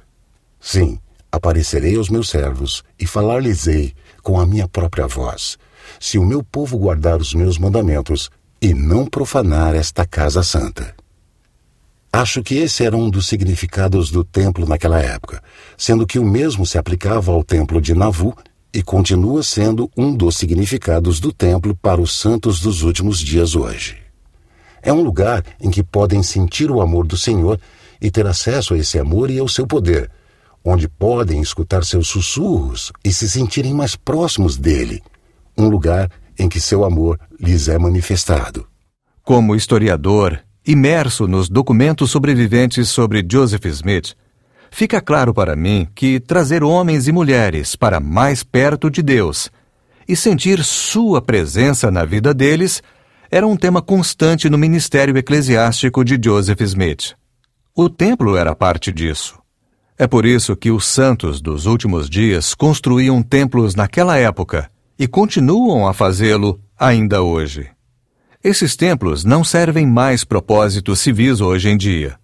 Sim, 0.59 0.99
aparecerei 1.31 1.95
aos 1.95 2.09
meus 2.09 2.29
servos 2.29 2.83
e 2.99 3.05
falar-lhes-ei 3.05 3.93
com 4.23 4.39
a 4.39 4.45
minha 4.45 4.67
própria 4.67 5.07
voz, 5.07 5.57
se 5.99 6.17
o 6.17 6.25
meu 6.25 6.43
povo 6.43 6.77
guardar 6.77 7.19
os 7.19 7.33
meus 7.33 7.57
mandamentos 7.57 8.29
e 8.61 8.73
não 8.73 9.05
profanar 9.05 9.75
esta 9.75 10.05
casa 10.05 10.43
santa. 10.43 10.95
Acho 12.11 12.41
que 12.41 12.55
esse 12.55 12.83
era 12.83 12.97
um 12.97 13.09
dos 13.09 13.27
significados 13.27 14.09
do 14.09 14.23
templo 14.23 14.67
naquela 14.67 14.99
época, 14.99 15.43
sendo 15.77 16.07
que 16.07 16.17
o 16.17 16.25
mesmo 16.25 16.65
se 16.65 16.77
aplicava 16.77 17.31
ao 17.31 17.43
templo 17.43 17.79
de 17.79 17.93
Navu 17.93 18.35
e 18.73 18.81
continua 18.81 19.43
sendo 19.43 19.89
um 19.95 20.13
dos 20.13 20.35
significados 20.35 21.19
do 21.19 21.31
templo 21.31 21.75
para 21.75 22.01
os 22.01 22.17
santos 22.17 22.59
dos 22.59 22.81
últimos 22.81 23.19
dias 23.19 23.55
hoje. 23.55 23.97
É 24.81 24.91
um 24.91 25.01
lugar 25.01 25.43
em 25.61 25.69
que 25.69 25.83
podem 25.83 26.23
sentir 26.23 26.71
o 26.71 26.81
amor 26.81 27.05
do 27.05 27.17
Senhor 27.17 27.59
e 28.01 28.09
ter 28.09 28.25
acesso 28.25 28.73
a 28.73 28.77
esse 28.77 28.97
amor 28.97 29.29
e 29.29 29.37
ao 29.37 29.47
seu 29.47 29.67
poder, 29.67 30.09
onde 30.63 30.87
podem 30.87 31.41
escutar 31.41 31.83
seus 31.83 32.07
sussurros 32.07 32.91
e 33.03 33.13
se 33.13 33.29
sentirem 33.29 33.73
mais 33.73 33.95
próximos 33.95 34.57
dele. 34.57 35.03
Um 35.57 35.67
lugar 35.67 36.09
em 36.37 36.49
que 36.49 36.59
seu 36.59 36.83
amor 36.83 37.19
lhes 37.39 37.67
é 37.67 37.77
manifestado. 37.77 38.65
Como 39.23 39.55
historiador, 39.55 40.39
imerso 40.65 41.27
nos 41.27 41.49
documentos 41.49 42.11
sobreviventes 42.11 42.89
sobre 42.89 43.25
Joseph 43.29 43.65
Smith, 43.65 44.15
fica 44.71 45.01
claro 45.01 45.33
para 45.33 45.55
mim 45.55 45.87
que 45.95 46.19
trazer 46.19 46.63
homens 46.63 47.07
e 47.07 47.11
mulheres 47.11 47.75
para 47.75 47.99
mais 47.99 48.43
perto 48.43 48.89
de 48.89 49.01
Deus 49.01 49.49
e 50.07 50.15
sentir 50.15 50.63
sua 50.63 51.21
presença 51.21 51.91
na 51.91 52.03
vida 52.03 52.33
deles 52.33 52.81
era 53.31 53.45
um 53.45 53.55
tema 53.55 53.81
constante 53.81 54.49
no 54.49 54.57
ministério 54.57 55.15
eclesiástico 55.15 56.03
de 56.03 56.19
Joseph 56.23 56.61
Smith. 56.61 57.13
O 57.75 57.87
templo 57.89 58.35
era 58.35 58.55
parte 58.55 58.91
disso. 58.91 59.37
É 59.97 60.07
por 60.07 60.25
isso 60.25 60.55
que 60.55 60.71
os 60.71 60.87
santos 60.87 61.41
dos 61.41 61.65
últimos 61.65 62.09
dias 62.09 62.55
construíam 62.55 63.21
templos 63.21 63.75
naquela 63.75 64.17
época 64.17 64.71
e 64.97 65.07
continuam 65.07 65.87
a 65.87 65.93
fazê-lo 65.93 66.59
ainda 66.77 67.21
hoje. 67.21 67.69
Esses 68.43 68.75
templos 68.75 69.23
não 69.23 69.43
servem 69.43 69.85
mais 69.85 70.23
propósitos 70.23 70.99
civis 70.99 71.41
hoje 71.41 71.69
em 71.69 71.77
dia. 71.77 72.17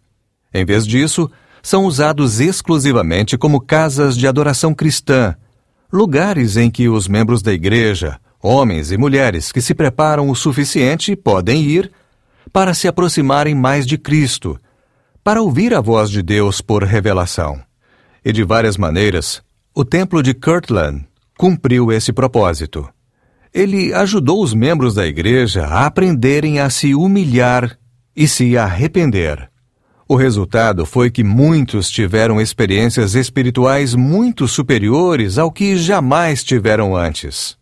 Em 0.53 0.65
vez 0.65 0.87
disso, 0.87 1.29
são 1.61 1.85
usados 1.85 2.39
exclusivamente 2.39 3.37
como 3.37 3.59
casas 3.59 4.15
de 4.15 4.27
adoração 4.27 4.73
cristã, 4.73 5.35
lugares 5.91 6.57
em 6.57 6.69
que 6.69 6.87
os 6.87 7.07
membros 7.07 7.41
da 7.41 7.51
igreja, 7.51 8.19
Homens 8.47 8.91
e 8.91 8.97
mulheres 8.97 9.51
que 9.51 9.59
se 9.59 9.73
preparam 9.73 10.29
o 10.29 10.35
suficiente 10.35 11.15
podem 11.15 11.63
ir 11.63 11.91
para 12.53 12.75
se 12.75 12.87
aproximarem 12.87 13.55
mais 13.55 13.87
de 13.87 13.97
Cristo, 13.97 14.59
para 15.23 15.41
ouvir 15.41 15.73
a 15.73 15.81
voz 15.81 16.11
de 16.11 16.21
Deus 16.21 16.61
por 16.61 16.83
revelação. 16.83 17.59
E 18.23 18.31
de 18.31 18.43
várias 18.43 18.77
maneiras, 18.77 19.41
o 19.73 19.83
Templo 19.83 20.21
de 20.21 20.35
Kirtland 20.35 21.07
cumpriu 21.35 21.91
esse 21.91 22.13
propósito. 22.13 22.87
Ele 23.55 23.93
ajudou 23.93 24.43
os 24.43 24.53
membros 24.53 24.95
da 24.95 25.07
igreja 25.07 25.63
a 25.63 25.85
aprenderem 25.85 26.59
a 26.59 26.69
se 26.69 26.93
humilhar 26.93 27.77
e 28.13 28.27
se 28.27 28.57
arrepender. 28.57 29.49
O 30.09 30.17
resultado 30.17 30.85
foi 30.85 31.09
que 31.09 31.23
muitos 31.23 31.89
tiveram 31.89 32.41
experiências 32.41 33.15
espirituais 33.15 33.95
muito 33.95 34.45
superiores 34.45 35.37
ao 35.37 35.49
que 35.49 35.77
jamais 35.77 36.43
tiveram 36.43 36.97
antes. 36.97 37.57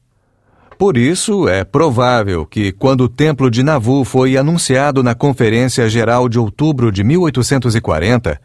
Por 0.80 0.98
isso, 0.98 1.48
é 1.48 1.64
provável 1.64 2.44
que, 2.44 2.72
quando 2.72 3.02
o 3.02 3.10
Templo 3.10 3.52
de 3.52 3.62
Navu 3.62 4.04
foi 4.04 4.36
anunciado 4.36 5.04
na 5.04 5.14
Conferência 5.14 5.88
Geral 5.88 6.28
de 6.28 6.40
outubro 6.40 6.92
de 6.92 7.04
1840, 7.04 8.42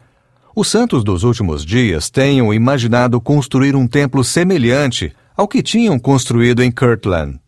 os 0.55 0.67
santos 0.67 1.03
dos 1.03 1.23
últimos 1.23 1.65
dias 1.65 2.11
tenham 2.11 2.53
imaginado 2.53 3.19
construir 3.19 3.75
um 3.75 3.87
templo 3.87 4.23
semelhante 4.23 5.11
ao 5.39 5.47
que 5.47 5.63
tinham 5.63 5.97
construído 5.97 6.61
em 6.61 6.69
Kirtland. 6.69 7.39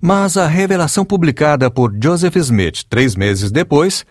Mas 0.00 0.36
a 0.36 0.46
revelação 0.46 1.04
publicada 1.04 1.68
por 1.68 1.92
Joseph 2.00 2.36
Smith 2.36 2.84
três 2.88 3.16
meses 3.16 3.50
depois 3.50 4.06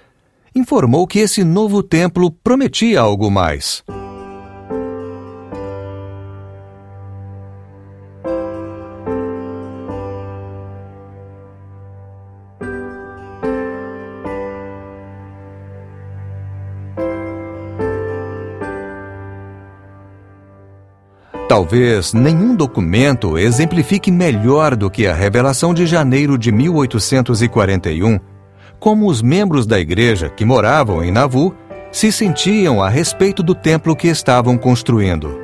informou 0.54 1.08
que 1.08 1.20
esse 1.20 1.42
novo 1.42 1.82
templo 1.82 2.30
prometia 2.30 3.00
algo 3.00 3.32
mais. 3.32 3.86
Talvez 21.62 22.12
nenhum 22.12 22.56
documento 22.56 23.38
exemplifique 23.38 24.10
melhor 24.10 24.76
do 24.76 24.90
que 24.90 25.06
a 25.06 25.14
revelação 25.14 25.76
de 25.76 25.86
janeiro 25.86 26.36
de 26.36 26.52
1841 26.52 28.20
como 28.80 29.08
os 29.08 29.22
membros 29.22 29.68
da 29.68 29.80
igreja 29.80 30.28
que 30.28 30.44
moravam 30.44 31.04
em 31.04 31.12
Navu 31.12 31.56
se 31.92 32.12
sentiam 32.12 32.82
a 32.82 32.90
respeito 32.90 33.44
do 33.44 33.54
templo 33.54 33.96
que 33.96 34.08
estavam 34.08 34.58
construindo. 34.58 35.40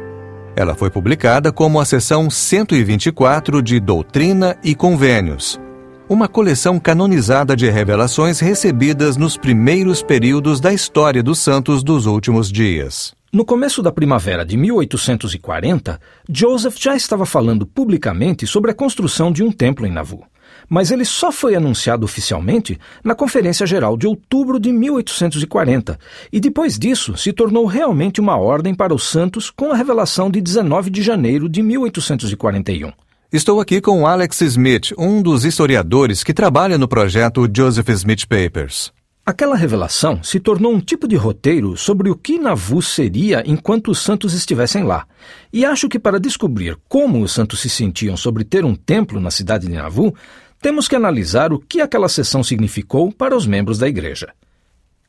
Ela 0.56 0.74
foi 0.74 0.90
publicada 0.90 1.52
como 1.52 1.80
a 1.80 1.86
seção 1.86 2.32
124 2.32 3.62
de 3.62 3.80
Doutrina 3.80 4.58
e 4.64 4.74
Convênios, 4.74 5.62
uma 6.10 6.28
coleção 6.28 6.80
canonizada 6.80 7.56
de 7.56 7.70
revelações 7.70 8.40
recebidas 8.40 9.18
nos 9.18 9.38
primeiros 9.38 10.02
períodos 10.02 10.60
da 10.60 10.74
história 10.74 11.22
dos 11.22 11.38
santos 11.38 11.84
dos 11.84 12.08
últimos 12.08 12.52
dias. 12.52 13.17
No 13.32 13.44
começo 13.44 13.84
da 13.84 13.92
primavera 13.92 14.46
de 14.46 14.56
1840, 14.56 16.00
Joseph 16.32 16.78
já 16.80 16.96
estava 16.96 17.26
falando 17.26 17.68
publicamente 17.68 18.48
sobre 18.48 18.72
a 18.72 18.74
construção 18.74 19.34
de 19.34 19.44
um 19.44 19.52
templo 19.52 19.86
em 19.86 19.92
Nauvoo. 19.92 20.24
Mas 20.70 20.92
ele 20.92 21.04
só 21.04 21.30
foi 21.30 21.54
anunciado 21.54 22.06
oficialmente 22.06 22.80
na 23.04 23.14
Conferência 23.14 23.68
Geral 23.68 23.98
de 23.98 24.08
outubro 24.08 24.58
de 24.58 24.72
1840, 24.72 26.00
e 26.32 26.40
depois 26.40 26.80
disso 26.80 27.18
se 27.18 27.34
tornou 27.34 27.66
realmente 27.66 28.22
uma 28.22 28.38
ordem 28.38 28.74
para 28.74 28.96
os 28.96 29.04
santos 29.04 29.50
com 29.50 29.74
a 29.74 29.76
revelação 29.76 30.32
de 30.32 30.40
19 30.40 30.90
de 30.90 31.02
janeiro 31.02 31.50
de 31.50 31.62
1841. 31.62 32.94
Estou 33.32 33.60
aqui 33.60 33.82
com 33.82 34.08
Alex 34.08 34.40
Smith, 34.40 34.94
um 34.98 35.22
dos 35.22 35.44
historiadores 35.44 36.24
que 36.24 36.34
trabalha 36.34 36.78
no 36.78 36.88
projeto 36.88 37.46
Joseph 37.54 37.90
Smith 37.90 38.26
Papers. 38.26 38.96
Aquela 39.28 39.58
revelação 39.58 40.24
se 40.24 40.40
tornou 40.40 40.72
um 40.72 40.80
tipo 40.80 41.06
de 41.06 41.18
roteiro 41.18 41.76
sobre 41.76 42.10
o 42.10 42.16
que 42.16 42.40
Navu 42.40 42.82
seria 42.82 43.44
enquanto 43.46 43.92
os 43.92 44.00
santos 44.00 44.34
estivessem 44.34 44.84
lá. 44.84 45.06
E 45.52 45.66
acho 45.66 45.90
que 45.90 46.00
para 46.00 46.18
descobrir 46.18 46.78
como 46.88 47.22
os 47.22 47.34
santos 47.34 47.60
se 47.60 47.70
sentiam 47.70 48.16
sobre 48.16 48.46
ter 48.46 48.64
um 48.64 48.74
templo 48.74 49.20
na 49.20 49.30
cidade 49.30 49.68
de 49.68 49.74
Navu, 49.74 50.16
temos 50.62 50.88
que 50.88 50.96
analisar 50.96 51.52
o 51.52 51.60
que 51.60 51.82
aquela 51.82 52.08
sessão 52.08 52.42
significou 52.42 53.12
para 53.12 53.36
os 53.36 53.46
membros 53.46 53.78
da 53.78 53.86
igreja. 53.90 54.32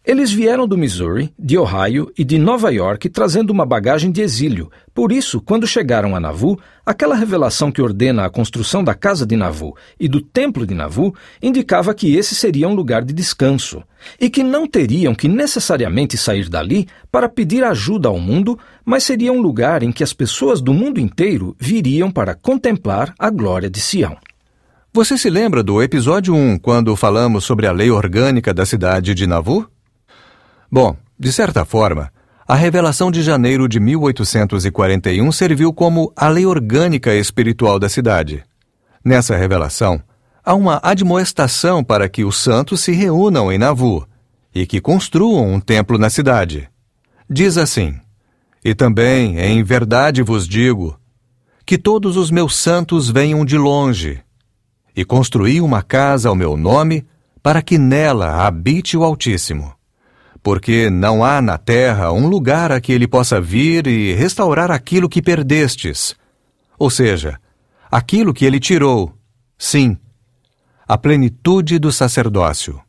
Eles 0.08 0.32
vieram 0.32 0.66
do 0.66 0.78
Missouri, 0.78 1.34
de 1.38 1.58
Ohio 1.58 2.10
e 2.16 2.24
de 2.24 2.38
Nova 2.38 2.72
York 2.72 3.10
trazendo 3.10 3.50
uma 3.50 3.66
bagagem 3.66 4.10
de 4.10 4.22
exílio. 4.22 4.70
Por 4.94 5.12
isso, 5.12 5.38
quando 5.38 5.66
chegaram 5.66 6.16
a 6.16 6.20
Nauvoo, 6.20 6.58
aquela 6.86 7.14
revelação 7.14 7.70
que 7.70 7.82
ordena 7.82 8.24
a 8.24 8.30
construção 8.30 8.82
da 8.82 8.94
casa 8.94 9.26
de 9.26 9.36
Nauvoo 9.36 9.76
e 10.00 10.08
do 10.08 10.22
templo 10.22 10.66
de 10.66 10.74
Nauvoo 10.74 11.14
indicava 11.42 11.92
que 11.92 12.16
esse 12.16 12.34
seria 12.34 12.66
um 12.66 12.72
lugar 12.72 13.04
de 13.04 13.12
descanso 13.12 13.82
e 14.18 14.30
que 14.30 14.42
não 14.42 14.66
teriam 14.66 15.14
que 15.14 15.28
necessariamente 15.28 16.16
sair 16.16 16.48
dali 16.48 16.88
para 17.12 17.28
pedir 17.28 17.62
ajuda 17.62 18.08
ao 18.08 18.18
mundo, 18.18 18.58
mas 18.86 19.04
seria 19.04 19.30
um 19.30 19.42
lugar 19.42 19.82
em 19.82 19.92
que 19.92 20.02
as 20.02 20.14
pessoas 20.14 20.62
do 20.62 20.72
mundo 20.72 20.98
inteiro 20.98 21.54
viriam 21.60 22.10
para 22.10 22.34
contemplar 22.34 23.12
a 23.18 23.28
glória 23.28 23.68
de 23.68 23.78
Sião. 23.78 24.16
Você 24.90 25.18
se 25.18 25.28
lembra 25.28 25.62
do 25.62 25.82
episódio 25.82 26.34
1, 26.34 26.60
quando 26.60 26.96
falamos 26.96 27.44
sobre 27.44 27.66
a 27.66 27.72
lei 27.72 27.90
orgânica 27.90 28.54
da 28.54 28.64
cidade 28.64 29.14
de 29.14 29.26
Nauvoo? 29.26 29.66
Bom, 30.70 30.94
de 31.18 31.32
certa 31.32 31.64
forma, 31.64 32.12
a 32.46 32.54
revelação 32.54 33.10
de 33.10 33.22
janeiro 33.22 33.66
de 33.66 33.80
1841 33.80 35.32
serviu 35.32 35.72
como 35.72 36.12
a 36.14 36.28
lei 36.28 36.44
orgânica 36.44 37.14
espiritual 37.14 37.78
da 37.78 37.88
cidade. 37.88 38.44
Nessa 39.02 39.34
revelação, 39.34 40.02
há 40.44 40.54
uma 40.54 40.78
admoestação 40.82 41.82
para 41.82 42.06
que 42.06 42.22
os 42.22 42.36
santos 42.36 42.80
se 42.80 42.92
reúnam 42.92 43.50
em 43.50 43.56
Navu 43.56 44.06
e 44.54 44.66
que 44.66 44.78
construam 44.80 45.54
um 45.54 45.60
templo 45.60 45.96
na 45.96 46.10
cidade. 46.10 46.68
Diz 47.28 47.56
assim: 47.56 47.98
E 48.62 48.74
também, 48.74 49.38
em 49.38 49.62
verdade 49.62 50.22
vos 50.22 50.46
digo, 50.46 50.98
que 51.64 51.78
todos 51.78 52.16
os 52.18 52.30
meus 52.30 52.56
santos 52.56 53.08
venham 53.10 53.42
de 53.42 53.56
longe, 53.56 54.20
e 54.94 55.02
construí 55.02 55.62
uma 55.62 55.82
casa 55.82 56.28
ao 56.28 56.34
meu 56.34 56.58
nome, 56.58 57.06
para 57.42 57.62
que 57.62 57.78
nela 57.78 58.46
habite 58.46 58.96
o 58.96 59.04
Altíssimo 59.04 59.77
porque 60.48 60.88
não 60.88 61.22
há 61.22 61.42
na 61.42 61.58
terra 61.58 62.10
um 62.10 62.26
lugar 62.26 62.72
a 62.72 62.80
que 62.80 62.90
ele 62.90 63.06
possa 63.06 63.38
vir 63.38 63.86
e 63.86 64.14
restaurar 64.14 64.70
aquilo 64.70 65.06
que 65.06 65.20
perdestes. 65.20 66.16
Ou 66.78 66.88
seja, 66.88 67.38
aquilo 67.90 68.32
que 68.32 68.46
ele 68.46 68.58
tirou. 68.58 69.12
Sim, 69.58 69.98
a 70.88 70.96
plenitude 70.96 71.78
do 71.78 71.92
sacerdócio. 71.92 72.80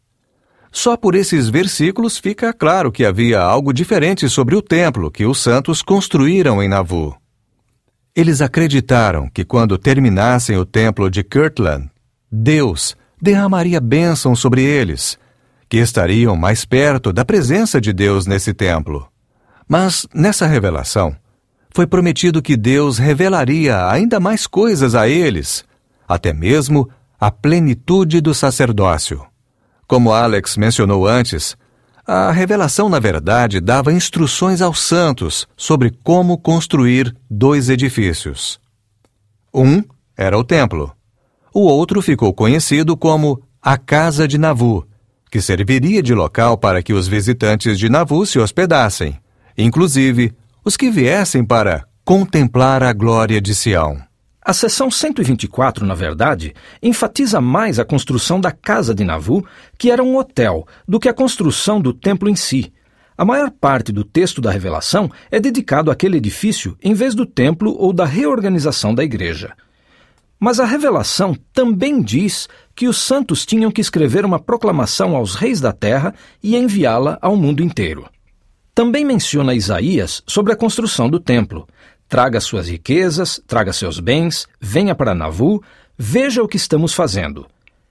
Só 0.72 0.96
por 0.96 1.16
esses 1.16 1.50
versículos 1.50 2.18
fica 2.18 2.54
claro 2.54 2.94
que 2.94 3.04
havia 3.04 3.42
algo 3.42 3.74
diferente 3.74 4.30
sobre 4.30 4.56
o 4.56 4.62
templo 4.62 5.12
que 5.12 5.26
os 5.26 5.38
santos 5.40 5.82
construíram 5.82 6.64
em 6.64 6.70
Navu. 6.70 7.14
Eles 8.16 8.40
acreditaram 8.40 9.30
que 9.30 9.44
quando 9.44 9.78
terminassem 9.78 10.56
o 10.56 10.66
templo 10.66 11.12
de 11.12 11.26
Kirtland, 11.26 11.92
Deus 12.32 12.96
derramaria 13.22 13.82
bênção 13.82 14.34
sobre 14.34 14.64
eles 14.64 15.20
que 15.70 15.78
estariam 15.78 16.36
mais 16.36 16.66
perto 16.66 17.14
da 17.14 17.24
presença 17.24 17.80
de 17.80 17.94
Deus 17.94 18.26
nesse 18.26 18.54
templo. 18.54 19.08
Mas, 19.68 20.08
nessa 20.14 20.48
revelação, 20.48 21.16
foi 21.72 21.86
prometido 21.86 22.42
que 22.42 22.58
Deus 22.58 22.98
revelaria 22.98 23.88
ainda 23.88 24.20
mais 24.20 24.48
coisas 24.48 24.96
a 24.96 25.08
eles, 25.08 25.64
até 26.08 26.34
mesmo 26.34 26.90
a 27.20 27.30
plenitude 27.30 28.20
do 28.20 28.34
sacerdócio. 28.34 29.24
Como 29.88 30.12
Alex 30.12 30.58
mencionou 30.58 31.08
antes, 31.08 31.56
a 32.06 32.32
revelação, 32.32 32.90
na 32.90 33.00
verdade, 33.00 33.60
dava 33.60 33.94
instruções 33.94 34.62
aos 34.64 34.80
santos 34.80 35.48
sobre 35.56 35.92
como 36.04 36.40
construir 36.40 37.16
dois 37.30 37.70
edifícios. 37.70 38.60
Um 39.54 39.84
era 40.18 40.36
o 40.36 40.44
templo. 40.44 40.92
O 41.54 41.62
outro 41.62 42.02
ficou 42.02 42.34
conhecido 42.34 42.98
como 42.98 43.42
a 43.62 43.78
Casa 43.78 44.28
de 44.28 44.38
Navu, 44.40 44.88
que 45.30 45.42
serviria 45.42 46.02
de 46.02 46.14
local 46.14 46.58
para 46.58 46.82
que 46.82 46.94
os 46.94 47.08
visitantes 47.08 47.78
de 47.78 47.90
Navu 47.90 48.26
se 48.26 48.40
hospedassem, 48.40 49.18
inclusive 49.58 50.34
os 50.64 50.76
que 50.76 50.90
viessem 50.90 51.44
para 51.44 51.86
contemplar 52.04 52.82
a 52.84 52.92
glória 52.92 53.40
de 53.40 53.54
Sião. 53.54 54.00
A 54.42 54.54
seção 54.54 54.90
124, 54.90 55.86
na 55.86 55.94
verdade, 55.94 56.56
enfatiza 56.82 57.40
mais 57.40 57.78
a 57.78 57.86
construção 57.86 58.40
da 58.42 58.52
casa 58.52 58.96
de 58.96 59.04
Navu, 59.04 59.46
que 59.78 59.92
era 59.92 60.02
um 60.02 60.18
hotel, 60.18 60.66
do 60.88 61.00
que 61.00 61.08
a 61.08 61.14
construção 61.14 61.80
do 61.80 61.94
templo 61.94 62.28
em 62.28 62.36
si. 62.36 62.74
A 63.16 63.26
maior 63.26 63.52
parte 63.52 63.92
do 63.92 64.04
texto 64.04 64.42
da 64.42 64.50
revelação 64.50 65.12
é 65.30 65.40
dedicado 65.40 65.92
àquele 65.92 66.18
edifício 66.18 66.78
em 66.82 66.94
vez 66.94 67.14
do 67.14 67.26
templo 67.26 67.76
ou 67.78 67.94
da 67.94 68.06
reorganização 68.06 68.96
da 68.96 69.04
igreja. 69.04 69.54
Mas 70.40 70.60
a 70.60 70.66
revelação 70.66 71.36
também 71.52 72.02
diz 72.02 72.48
que 72.74 72.88
os 72.88 72.98
santos 72.98 73.46
tinham 73.46 73.70
que 73.70 73.82
escrever 73.82 74.24
uma 74.24 74.40
proclamação 74.40 75.16
aos 75.16 75.36
reis 75.36 75.60
da 75.60 75.74
terra 75.74 76.16
e 76.42 76.56
enviá-la 76.56 77.18
ao 77.22 77.36
mundo 77.36 77.62
inteiro. 77.62 78.10
Também 78.74 79.04
menciona 79.04 79.54
Isaías 79.54 80.24
sobre 80.26 80.54
a 80.54 80.56
construção 80.56 81.10
do 81.10 81.20
templo. 81.20 81.68
Traga 82.08 82.40
suas 82.40 82.70
riquezas, 82.70 83.42
traga 83.46 83.74
seus 83.74 84.00
bens, 84.00 84.48
venha 84.62 84.96
para 84.96 85.14
Navu, 85.14 85.62
veja 85.98 86.42
o 86.42 86.48
que 86.48 86.56
estamos 86.56 86.94
fazendo. 86.94 87.46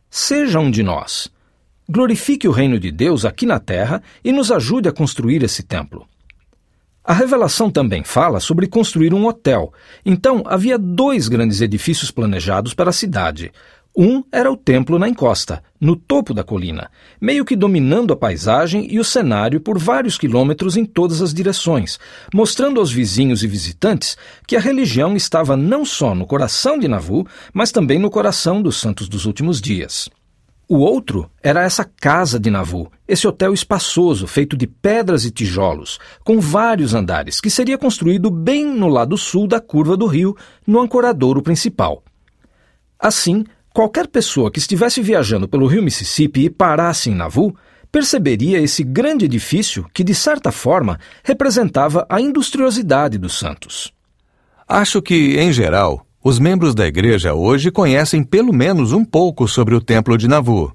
Seja 0.08 0.58
um 0.58 0.70
de 0.70 0.82
nós. 0.82 1.28
Glorifique 1.86 2.48
o 2.48 2.52
reino 2.52 2.80
de 2.80 2.90
Deus 2.90 3.26
aqui 3.26 3.44
na 3.44 3.60
terra 3.60 4.02
e 4.24 4.32
nos 4.32 4.50
ajude 4.50 4.88
a 4.88 4.92
construir 4.92 5.42
esse 5.42 5.62
templo. 5.62 6.08
A 7.08 7.14
revelação 7.14 7.70
também 7.70 8.04
fala 8.04 8.38
sobre 8.38 8.66
construir 8.66 9.14
um 9.14 9.24
hotel. 9.24 9.72
Então, 10.04 10.42
havia 10.44 10.76
dois 10.76 11.26
grandes 11.26 11.62
edifícios 11.62 12.10
planejados 12.10 12.74
para 12.74 12.90
a 12.90 12.92
cidade. 12.92 13.50
Um 13.96 14.22
era 14.30 14.52
o 14.52 14.58
templo 14.58 14.98
na 14.98 15.08
encosta, 15.08 15.62
no 15.80 15.96
topo 15.96 16.34
da 16.34 16.44
colina, 16.44 16.90
meio 17.18 17.46
que 17.46 17.56
dominando 17.56 18.12
a 18.12 18.16
paisagem 18.16 18.86
e 18.92 19.00
o 19.00 19.04
cenário 19.04 19.58
por 19.58 19.78
vários 19.78 20.18
quilômetros 20.18 20.76
em 20.76 20.84
todas 20.84 21.22
as 21.22 21.32
direções, 21.32 21.98
mostrando 22.34 22.78
aos 22.78 22.92
vizinhos 22.92 23.42
e 23.42 23.46
visitantes 23.46 24.14
que 24.46 24.54
a 24.54 24.60
religião 24.60 25.16
estava 25.16 25.56
não 25.56 25.86
só 25.86 26.14
no 26.14 26.26
coração 26.26 26.78
de 26.78 26.88
Navu, 26.88 27.26
mas 27.54 27.72
também 27.72 27.98
no 27.98 28.10
coração 28.10 28.60
dos 28.60 28.76
santos 28.76 29.08
dos 29.08 29.24
últimos 29.24 29.62
dias. 29.62 30.10
O 30.70 30.80
outro 30.80 31.30
era 31.42 31.62
essa 31.62 31.82
casa 31.82 32.38
de 32.38 32.50
Navu, 32.50 32.92
esse 33.08 33.26
hotel 33.26 33.54
espaçoso 33.54 34.26
feito 34.26 34.54
de 34.54 34.66
pedras 34.66 35.24
e 35.24 35.30
tijolos, 35.30 35.98
com 36.22 36.38
vários 36.38 36.92
andares, 36.92 37.40
que 37.40 37.48
seria 37.48 37.78
construído 37.78 38.30
bem 38.30 38.66
no 38.66 38.86
lado 38.86 39.16
sul 39.16 39.48
da 39.48 39.60
curva 39.60 39.96
do 39.96 40.06
rio, 40.06 40.36
no 40.66 40.78
ancoradouro 40.78 41.40
principal. 41.40 42.04
Assim, 42.98 43.46
qualquer 43.72 44.08
pessoa 44.08 44.50
que 44.50 44.58
estivesse 44.58 45.00
viajando 45.00 45.48
pelo 45.48 45.66
rio 45.66 45.82
Mississippi 45.82 46.44
e 46.44 46.50
parasse 46.50 47.08
em 47.08 47.14
Navu 47.14 47.56
perceberia 47.90 48.60
esse 48.60 48.84
grande 48.84 49.24
edifício 49.24 49.86
que, 49.94 50.04
de 50.04 50.14
certa 50.14 50.52
forma, 50.52 51.00
representava 51.24 52.06
a 52.10 52.20
industriosidade 52.20 53.16
dos 53.16 53.38
santos. 53.38 53.90
Acho 54.68 55.00
que, 55.00 55.38
em 55.38 55.50
geral, 55.50 56.06
os 56.28 56.38
membros 56.38 56.74
da 56.74 56.86
igreja 56.86 57.32
hoje 57.32 57.70
conhecem 57.70 58.22
pelo 58.22 58.52
menos 58.52 58.92
um 58.92 59.02
pouco 59.02 59.48
sobre 59.48 59.74
o 59.74 59.80
Templo 59.80 60.18
de 60.18 60.28
Navu. 60.28 60.70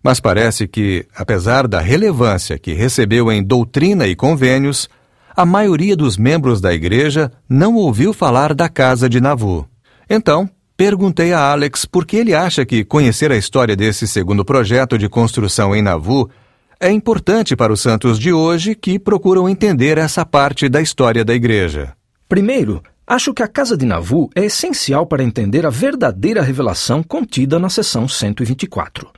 Mas 0.00 0.20
parece 0.20 0.68
que, 0.68 1.04
apesar 1.16 1.66
da 1.66 1.80
relevância 1.80 2.56
que 2.56 2.72
recebeu 2.72 3.32
em 3.32 3.42
doutrina 3.42 4.06
e 4.06 4.14
convênios, 4.14 4.88
a 5.36 5.44
maioria 5.44 5.96
dos 5.96 6.16
membros 6.16 6.60
da 6.60 6.72
igreja 6.72 7.32
não 7.48 7.74
ouviu 7.74 8.12
falar 8.12 8.54
da 8.54 8.68
casa 8.68 9.08
de 9.08 9.20
Navu. 9.20 9.68
Então, 10.08 10.48
perguntei 10.76 11.32
a 11.32 11.50
Alex 11.50 11.84
por 11.84 12.06
que 12.06 12.16
ele 12.16 12.32
acha 12.32 12.64
que 12.64 12.84
conhecer 12.84 13.32
a 13.32 13.36
história 13.36 13.74
desse 13.74 14.06
segundo 14.06 14.44
projeto 14.44 14.96
de 14.96 15.08
construção 15.08 15.74
em 15.74 15.82
Navu 15.82 16.30
é 16.78 16.88
importante 16.88 17.56
para 17.56 17.72
os 17.72 17.80
santos 17.80 18.16
de 18.16 18.32
hoje 18.32 18.76
que 18.76 18.96
procuram 18.96 19.48
entender 19.48 19.98
essa 19.98 20.24
parte 20.24 20.68
da 20.68 20.80
história 20.80 21.24
da 21.24 21.34
igreja. 21.34 21.94
Primeiro, 22.28 22.80
Acho 23.08 23.32
que 23.32 23.40
a 23.40 23.46
Casa 23.46 23.76
de 23.76 23.86
Navu 23.86 24.28
é 24.34 24.46
essencial 24.46 25.06
para 25.06 25.22
entender 25.22 25.64
a 25.64 25.70
verdadeira 25.70 26.42
revelação 26.42 27.04
contida 27.04 27.56
na 27.56 27.70
seção 27.70 28.08
124. 28.08 29.08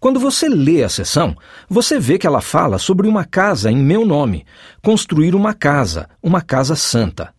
Quando 0.00 0.18
você 0.18 0.48
lê 0.48 0.82
a 0.82 0.88
seção, 0.88 1.36
você 1.68 1.98
vê 2.00 2.16
que 2.16 2.26
ela 2.26 2.40
fala 2.40 2.78
sobre 2.78 3.06
uma 3.06 3.26
casa 3.26 3.70
em 3.70 3.76
meu 3.76 4.06
nome, 4.06 4.46
construir 4.82 5.34
uma 5.34 5.52
casa, 5.52 6.08
uma 6.22 6.40
casa 6.40 6.74
santa. 6.74 7.34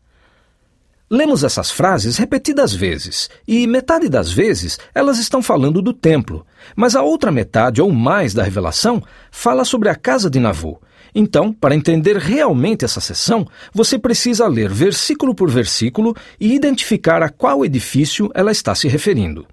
Lemos 1.09 1.43
essas 1.43 1.71
frases 1.71 2.17
repetidas 2.17 2.73
vezes, 2.73 3.29
e 3.47 3.65
metade 3.65 4.07
das 4.07 4.31
vezes 4.31 4.77
elas 4.93 5.17
estão 5.17 5.41
falando 5.41 5.81
do 5.81 5.91
templo, 5.91 6.45
mas 6.75 6.95
a 6.95 7.01
outra 7.01 7.31
metade 7.31 7.81
ou 7.81 7.91
mais 7.91 8.33
da 8.33 8.43
revelação 8.43 9.01
fala 9.31 9.65
sobre 9.65 9.89
a 9.89 9.95
casa 9.95 10.29
de 10.29 10.39
Navu, 10.39 10.79
então, 11.13 11.51
para 11.51 11.75
entender 11.75 12.17
realmente 12.17 12.85
essa 12.85 13.01
seção, 13.01 13.47
você 13.73 13.97
precisa 13.97 14.47
ler 14.47 14.69
versículo 14.69 15.33
por 15.33 15.49
versículo 15.49 16.15
e 16.39 16.53
identificar 16.53 17.23
a 17.23 17.29
qual 17.29 17.65
edifício 17.65 18.29
ela 18.33 18.51
está 18.51 18.75
se 18.75 18.87
referindo. 18.87 19.45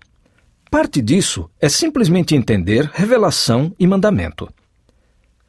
Parte 0.71 1.01
disso 1.01 1.49
é 1.61 1.69
simplesmente 1.69 2.35
entender 2.35 2.91
revelação 2.93 3.73
e 3.79 3.87
mandamento. 3.87 4.49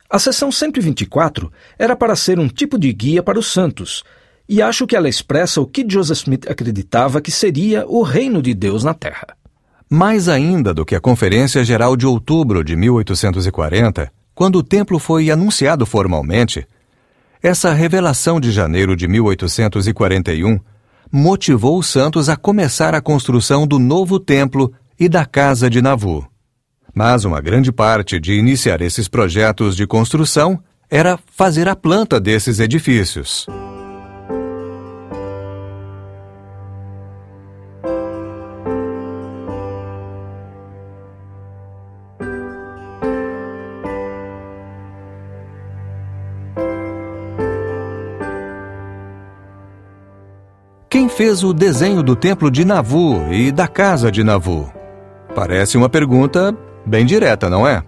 A 0.10 0.20
seção 0.20 0.52
124 0.52 1.52
era 1.78 1.96
para 1.96 2.15
ser 2.15 2.39
um 2.39 2.48
tipo 2.48 2.80
de 2.80 2.93
guia 2.93 3.22
para 3.22 3.38
os 3.38 3.52
santos, 3.52 4.04
e 4.48 4.62
acho 4.62 4.88
que 4.88 4.96
ela 4.96 5.10
expressa 5.10 5.60
o 5.60 5.66
que 5.66 5.86
Joseph 5.88 6.20
Smith 6.20 6.50
acreditava 6.50 7.22
que 7.22 7.32
seria 7.32 7.86
o 7.88 8.02
reino 8.02 8.42
de 8.42 8.54
Deus 8.54 8.84
na 8.84 8.94
Terra. 8.94 9.28
Mais 9.90 10.30
ainda 10.30 10.74
do 10.74 10.86
que 10.86 10.96
a 10.96 11.00
Conferência 11.00 11.64
Geral 11.64 11.96
de 11.96 12.06
Outubro 12.06 12.64
de 12.64 12.76
1840, 12.76 14.12
quando 14.34 14.58
o 14.58 14.64
templo 14.64 15.00
foi 15.00 15.32
anunciado 15.32 15.86
formalmente, 15.86 16.68
essa 17.42 17.74
revelação 17.74 18.40
de 18.40 18.52
janeiro 18.52 18.96
de 18.96 19.08
1841 19.08 20.60
motivou 21.12 21.78
os 21.78 21.88
santos 21.88 22.30
a 22.30 22.36
começar 22.36 22.94
a 22.94 23.02
construção 23.02 23.66
do 23.66 23.80
novo 23.80 24.20
templo 24.20 24.74
e 25.00 25.08
da 25.08 25.26
casa 25.26 25.70
de 25.70 25.82
Navu. 25.82 26.28
Mas 26.94 27.26
uma 27.26 27.40
grande 27.40 27.72
parte 27.72 28.20
de 28.20 28.34
iniciar 28.34 28.82
esses 28.82 29.08
projetos 29.08 29.76
de 29.76 29.86
construção 29.86 30.60
era 30.90 31.20
fazer 31.32 31.68
a 31.68 31.76
planta 31.76 32.20
desses 32.20 32.60
edifícios. 32.60 33.46
Fez 51.18 51.44
o 51.44 51.52
desenho 51.52 52.04
do 52.04 52.16
templo 52.16 52.52
de 52.52 52.64
Navu 52.64 53.34
e 53.34 53.52
da 53.52 53.68
casa 53.68 54.12
de 54.12 54.24
Navu? 54.24 54.72
Parece 55.34 55.76
uma 55.76 55.90
pergunta 55.90 56.56
bem 56.86 57.08
direta, 57.08 57.50
não 57.50 57.68
é? 57.68 57.84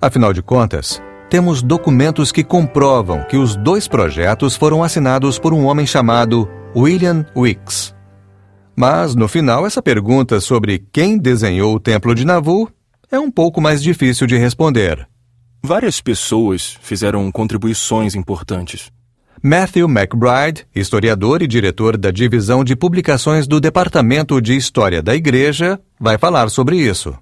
Afinal 0.00 0.32
de 0.32 0.42
contas, 0.42 1.00
temos 1.30 1.62
documentos 1.62 2.32
que 2.32 2.42
comprovam 2.42 3.22
que 3.28 3.36
os 3.36 3.54
dois 3.54 3.86
projetos 3.86 4.56
foram 4.56 4.82
assinados 4.82 5.38
por 5.38 5.54
um 5.54 5.66
homem 5.66 5.86
chamado 5.86 6.48
William 6.74 7.24
Wicks. 7.36 7.94
Mas, 8.74 9.14
no 9.14 9.28
final, 9.28 9.64
essa 9.64 9.80
pergunta 9.80 10.40
sobre 10.40 10.84
quem 10.92 11.16
desenhou 11.18 11.76
o 11.76 11.80
templo 11.80 12.12
de 12.12 12.24
Navu 12.24 12.68
é 13.08 13.20
um 13.20 13.30
pouco 13.30 13.60
mais 13.60 13.80
difícil 13.80 14.26
de 14.26 14.36
responder. 14.36 15.06
Várias 15.62 16.00
pessoas 16.00 16.76
fizeram 16.82 17.30
contribuições 17.30 18.16
importantes. 18.16 18.90
Matthew 19.44 19.88
McBride, 19.88 20.64
historiador 20.72 21.42
e 21.42 21.48
diretor 21.48 21.96
da 21.96 22.12
divisão 22.12 22.62
de 22.62 22.76
publicações 22.76 23.44
do 23.44 23.60
Departamento 23.60 24.40
de 24.40 24.54
História 24.54 25.02
da 25.02 25.16
Igreja, 25.16 25.80
vai 25.98 26.16
falar 26.16 26.48
sobre 26.48 26.76
isso. 26.76 27.12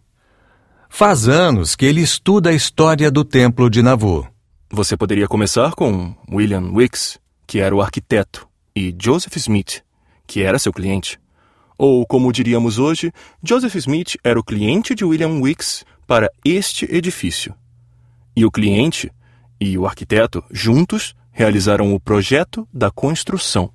Faz 0.91 1.27
anos 1.27 1.75
que 1.75 1.87
ele 1.87 2.03
estuda 2.03 2.51
a 2.51 2.53
história 2.53 3.11
do 3.11 3.25
Templo 3.25 3.71
de 3.71 3.81
Navu. 3.81 4.29
Você 4.71 4.99
poderia 4.99 5.27
começar 5.27 5.73
com 5.73 6.15
William 6.31 6.71
Wicks, 6.75 7.19
que 7.47 7.59
era 7.59 7.75
o 7.75 7.81
arquiteto, 7.81 8.47
e 8.77 8.95
Joseph 9.01 9.37
Smith, 9.37 9.81
que 10.27 10.43
era 10.43 10.59
seu 10.59 10.75
cliente. 10.75 11.19
Ou, 11.79 12.05
como 12.05 12.31
diríamos 12.35 12.79
hoje, 12.79 13.11
Joseph 13.43 13.77
Smith 13.77 14.17
era 14.23 14.39
o 14.39 14.45
cliente 14.45 14.95
de 14.95 15.07
William 15.07 15.41
Wicks 15.41 15.87
para 16.07 16.31
este 16.45 16.85
edifício. 16.95 17.55
E 18.37 18.45
o 18.45 18.51
cliente 18.51 19.11
e 19.59 19.79
o 19.79 19.87
arquiteto, 19.87 20.45
juntos, 20.51 21.15
realizaram 21.41 21.95
o 21.95 21.99
projeto 21.99 22.69
da 22.71 22.91
construção. 22.91 23.73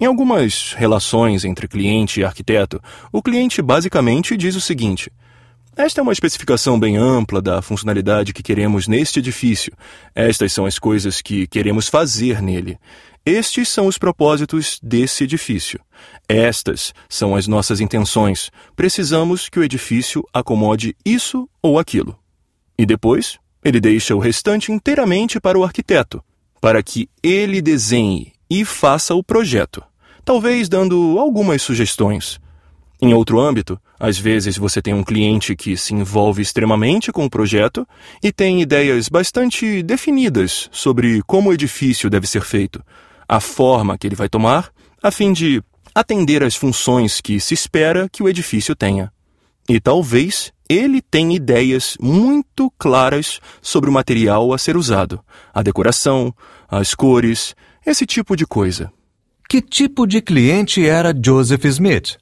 Em 0.00 0.06
algumas 0.06 0.72
relações 0.72 1.44
entre 1.44 1.68
cliente 1.68 2.18
e 2.18 2.24
arquiteto, 2.24 2.82
o 3.12 3.22
cliente 3.22 3.62
basicamente 3.62 4.36
diz 4.36 4.56
o 4.56 4.60
seguinte: 4.60 5.08
Esta 5.76 6.00
é 6.00 6.02
uma 6.02 6.12
especificação 6.12 6.76
bem 6.76 6.96
ampla 6.96 7.40
da 7.40 7.62
funcionalidade 7.62 8.32
que 8.32 8.42
queremos 8.42 8.88
neste 8.88 9.20
edifício. 9.20 9.72
Estas 10.16 10.52
são 10.52 10.66
as 10.66 10.76
coisas 10.76 11.22
que 11.22 11.46
queremos 11.46 11.88
fazer 11.88 12.42
nele. 12.42 12.76
Estes 13.24 13.68
são 13.68 13.86
os 13.86 13.96
propósitos 13.96 14.80
desse 14.82 15.22
edifício. 15.22 15.78
Estas 16.28 16.92
são 17.08 17.36
as 17.36 17.46
nossas 17.46 17.80
intenções. 17.80 18.50
Precisamos 18.74 19.48
que 19.48 19.60
o 19.60 19.62
edifício 19.62 20.24
acomode 20.32 20.96
isso 21.04 21.48
ou 21.62 21.78
aquilo. 21.78 22.18
E 22.76 22.84
depois, 22.84 23.38
ele 23.64 23.80
deixa 23.80 24.16
o 24.16 24.18
restante 24.18 24.72
inteiramente 24.72 25.38
para 25.38 25.56
o 25.56 25.62
arquiteto 25.62 26.20
para 26.64 26.82
que 26.82 27.10
ele 27.22 27.60
desenhe 27.60 28.32
e 28.48 28.64
faça 28.64 29.14
o 29.14 29.22
projeto, 29.22 29.82
talvez 30.24 30.66
dando 30.66 31.18
algumas 31.18 31.60
sugestões. 31.60 32.40
Em 33.02 33.12
outro 33.12 33.38
âmbito, 33.38 33.78
às 34.00 34.16
vezes 34.16 34.56
você 34.56 34.80
tem 34.80 34.94
um 34.94 35.04
cliente 35.04 35.54
que 35.54 35.76
se 35.76 35.92
envolve 35.92 36.40
extremamente 36.40 37.12
com 37.12 37.26
o 37.26 37.28
projeto 37.28 37.86
e 38.22 38.32
tem 38.32 38.62
ideias 38.62 39.10
bastante 39.10 39.82
definidas 39.82 40.70
sobre 40.72 41.20
como 41.26 41.50
o 41.50 41.52
edifício 41.52 42.08
deve 42.08 42.26
ser 42.26 42.40
feito, 42.40 42.82
a 43.28 43.40
forma 43.40 43.98
que 43.98 44.06
ele 44.06 44.16
vai 44.16 44.30
tomar, 44.30 44.70
a 45.02 45.10
fim 45.10 45.34
de 45.34 45.62
atender 45.94 46.42
às 46.42 46.56
funções 46.56 47.20
que 47.20 47.40
se 47.40 47.52
espera 47.52 48.08
que 48.08 48.22
o 48.22 48.28
edifício 48.28 48.74
tenha. 48.74 49.12
E 49.68 49.78
talvez 49.78 50.50
ele 50.68 51.02
tenha 51.02 51.36
ideias 51.36 51.96
muito 52.00 52.72
claras 52.78 53.40
sobre 53.60 53.90
o 53.90 53.92
material 53.92 54.52
a 54.52 54.58
ser 54.58 54.76
usado, 54.76 55.20
a 55.52 55.62
decoração, 55.62 56.34
as 56.78 56.94
cores, 56.94 57.54
esse 57.84 58.06
tipo 58.06 58.36
de 58.36 58.46
coisa. 58.46 58.92
Que 59.48 59.60
tipo 59.60 60.06
de 60.06 60.20
cliente 60.20 60.86
era 60.86 61.14
Joseph 61.14 61.64
Smith? 61.66 62.16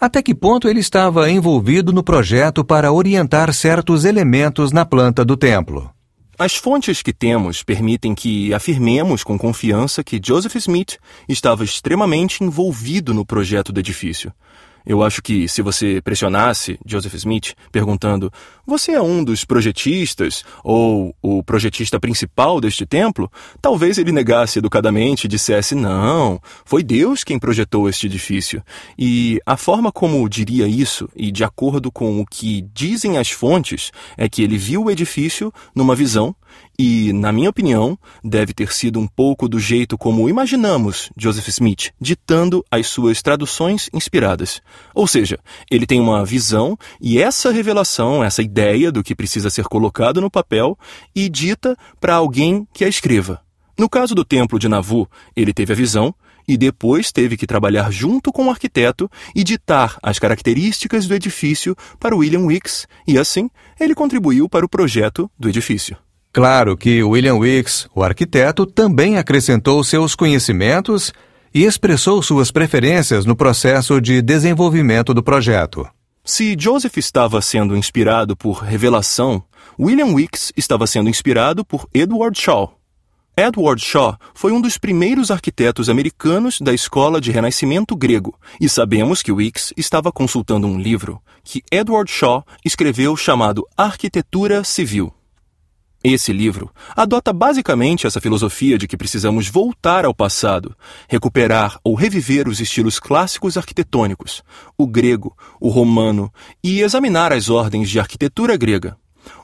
Até 0.00 0.22
que 0.22 0.34
ponto 0.34 0.68
ele 0.68 0.80
estava 0.80 1.30
envolvido 1.30 1.92
no 1.92 2.02
projeto 2.02 2.64
para 2.64 2.92
orientar 2.92 3.52
certos 3.52 4.04
elementos 4.04 4.72
na 4.72 4.84
planta 4.84 5.24
do 5.24 5.36
templo? 5.36 5.90
As 6.38 6.56
fontes 6.56 7.00
que 7.00 7.12
temos 7.12 7.62
permitem 7.62 8.14
que 8.14 8.52
afirmemos 8.52 9.22
com 9.22 9.38
confiança 9.38 10.02
que 10.02 10.20
Joseph 10.24 10.56
Smith 10.56 10.98
estava 11.28 11.62
extremamente 11.62 12.42
envolvido 12.42 13.14
no 13.14 13.24
projeto 13.24 13.72
do 13.72 13.78
edifício. 13.78 14.32
Eu 14.86 15.02
acho 15.02 15.22
que 15.22 15.48
se 15.48 15.62
você 15.62 16.00
pressionasse 16.02 16.78
Joseph 16.84 17.14
Smith 17.14 17.54
perguntando: 17.72 18.30
Você 18.66 18.92
é 18.92 19.00
um 19.00 19.24
dos 19.24 19.44
projetistas 19.44 20.44
ou 20.62 21.14
o 21.22 21.42
projetista 21.42 21.98
principal 21.98 22.60
deste 22.60 22.84
templo? 22.84 23.30
Talvez 23.62 23.96
ele 23.96 24.12
negasse 24.12 24.58
educadamente 24.58 25.24
e 25.24 25.28
dissesse: 25.28 25.74
Não, 25.74 26.40
foi 26.64 26.82
Deus 26.82 27.24
quem 27.24 27.38
projetou 27.38 27.88
este 27.88 28.06
edifício. 28.06 28.62
E 28.98 29.40
a 29.46 29.56
forma 29.56 29.90
como 29.90 30.28
diria 30.28 30.66
isso, 30.66 31.08
e 31.16 31.32
de 31.32 31.44
acordo 31.44 31.90
com 31.90 32.20
o 32.20 32.26
que 32.26 32.66
dizem 32.74 33.16
as 33.16 33.30
fontes, 33.30 33.90
é 34.18 34.28
que 34.28 34.42
ele 34.42 34.58
viu 34.58 34.84
o 34.84 34.90
edifício 34.90 35.52
numa 35.74 35.94
visão 35.94 36.36
e, 36.78 37.12
na 37.12 37.32
minha 37.32 37.50
opinião, 37.50 37.98
deve 38.22 38.52
ter 38.52 38.72
sido 38.72 38.98
um 38.98 39.06
pouco 39.06 39.48
do 39.48 39.58
jeito 39.58 39.96
como 39.96 40.28
imaginamos 40.28 41.10
Joseph 41.16 41.48
Smith 41.48 41.92
ditando 42.00 42.64
as 42.70 42.86
suas 42.86 43.22
traduções 43.22 43.88
inspiradas. 43.92 44.60
Ou 44.94 45.06
seja, 45.06 45.38
ele 45.70 45.86
tem 45.86 46.00
uma 46.00 46.24
visão 46.24 46.76
e 47.00 47.20
essa 47.20 47.50
revelação, 47.52 48.24
essa 48.24 48.42
ideia 48.42 48.90
do 48.90 49.02
que 49.02 49.14
precisa 49.14 49.50
ser 49.50 49.64
colocado 49.64 50.20
no 50.20 50.30
papel 50.30 50.78
e 51.14 51.28
dita 51.28 51.76
para 52.00 52.14
alguém 52.14 52.66
que 52.72 52.84
a 52.84 52.88
escreva. 52.88 53.40
No 53.78 53.88
caso 53.88 54.14
do 54.14 54.24
templo 54.24 54.58
de 54.58 54.68
Navu, 54.68 55.08
ele 55.36 55.52
teve 55.52 55.72
a 55.72 55.76
visão 55.76 56.14
e 56.46 56.56
depois 56.56 57.10
teve 57.10 57.36
que 57.36 57.46
trabalhar 57.46 57.90
junto 57.90 58.32
com 58.32 58.46
o 58.46 58.50
arquiteto 58.50 59.10
e 59.34 59.42
ditar 59.42 59.98
as 60.02 60.18
características 60.18 61.06
do 61.06 61.14
edifício 61.14 61.74
para 61.98 62.14
William 62.14 62.46
Wicks, 62.46 62.86
e 63.06 63.18
assim 63.18 63.50
ele 63.80 63.94
contribuiu 63.94 64.48
para 64.48 64.64
o 64.64 64.68
projeto 64.68 65.30
do 65.38 65.48
edifício. 65.48 65.96
Claro 66.34 66.76
que 66.76 67.00
William 67.00 67.36
Wicks, 67.36 67.86
o 67.94 68.02
arquiteto, 68.02 68.66
também 68.66 69.18
acrescentou 69.18 69.84
seus 69.84 70.16
conhecimentos 70.16 71.12
e 71.54 71.62
expressou 71.62 72.20
suas 72.24 72.50
preferências 72.50 73.24
no 73.24 73.36
processo 73.36 74.00
de 74.00 74.20
desenvolvimento 74.20 75.14
do 75.14 75.22
projeto. 75.22 75.88
Se 76.24 76.56
Joseph 76.58 76.96
estava 76.96 77.40
sendo 77.40 77.76
inspirado 77.76 78.36
por 78.36 78.64
revelação, 78.64 79.44
William 79.78 80.06
Wicks 80.06 80.52
estava 80.56 80.88
sendo 80.88 81.08
inspirado 81.08 81.64
por 81.64 81.86
Edward 81.94 82.36
Shaw. 82.36 82.80
Edward 83.36 83.80
Shaw 83.80 84.18
foi 84.34 84.50
um 84.50 84.60
dos 84.60 84.76
primeiros 84.76 85.30
arquitetos 85.30 85.88
americanos 85.88 86.60
da 86.60 86.74
escola 86.74 87.20
de 87.20 87.30
renascimento 87.30 87.94
grego, 87.94 88.36
e 88.60 88.68
sabemos 88.68 89.22
que 89.22 89.30
Wicks 89.30 89.72
estava 89.76 90.10
consultando 90.10 90.66
um 90.66 90.80
livro 90.80 91.22
que 91.44 91.62
Edward 91.70 92.10
Shaw 92.10 92.44
escreveu 92.64 93.16
chamado 93.16 93.64
Arquitetura 93.76 94.64
Civil. 94.64 95.14
Esse 96.06 96.34
livro 96.34 96.70
adota 96.94 97.32
basicamente 97.32 98.06
essa 98.06 98.20
filosofia 98.20 98.76
de 98.76 98.86
que 98.86 98.94
precisamos 98.94 99.48
voltar 99.48 100.04
ao 100.04 100.14
passado, 100.14 100.76
recuperar 101.08 101.78
ou 101.82 101.94
reviver 101.94 102.46
os 102.46 102.60
estilos 102.60 103.00
clássicos 103.00 103.56
arquitetônicos, 103.56 104.42
o 104.76 104.86
grego, 104.86 105.34
o 105.58 105.70
romano, 105.70 106.30
e 106.62 106.82
examinar 106.82 107.32
as 107.32 107.48
ordens 107.48 107.88
de 107.88 107.98
arquitetura 107.98 108.54
grega. 108.54 108.98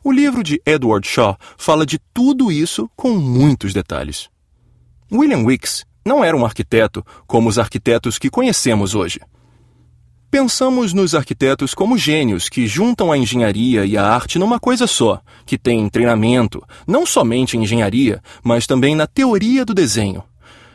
O 0.05 0.13
livro 0.13 0.43
de 0.43 0.61
Edward 0.67 1.09
Shaw 1.09 1.39
fala 1.57 1.87
de 1.87 1.99
tudo 2.13 2.53
isso 2.53 2.91
com 2.95 3.13
muitos 3.15 3.73
detalhes. 3.73 4.29
William 5.11 5.47
Wicks 5.47 5.87
não 6.05 6.23
era 6.23 6.37
um 6.37 6.45
arquiteto 6.45 7.03
como 7.27 7.49
os 7.49 7.59
arquitetos 7.59 8.19
que 8.19 8.29
conhecemos 8.29 8.95
hoje. 8.95 9.19
Pensamos 10.31 10.93
nos 10.93 11.13
arquitetos 11.17 11.75
como 11.75 11.99
gênios 11.99 12.49
que 12.49 12.65
juntam 12.67 13.11
a 13.11 13.19
engenharia 13.19 13.85
e 13.85 13.97
a 13.97 14.07
arte 14.07 14.39
numa 14.39 14.61
coisa 14.61 14.87
só, 14.87 15.21
que 15.45 15.59
tem 15.59 15.89
treinamento, 15.89 16.63
não 16.87 17.05
somente 17.05 17.57
em 17.57 17.63
engenharia, 17.65 18.23
mas 18.41 18.65
também 18.65 18.95
na 18.95 19.09
teoria 19.09 19.65
do 19.65 19.75
desenho. 19.75 20.23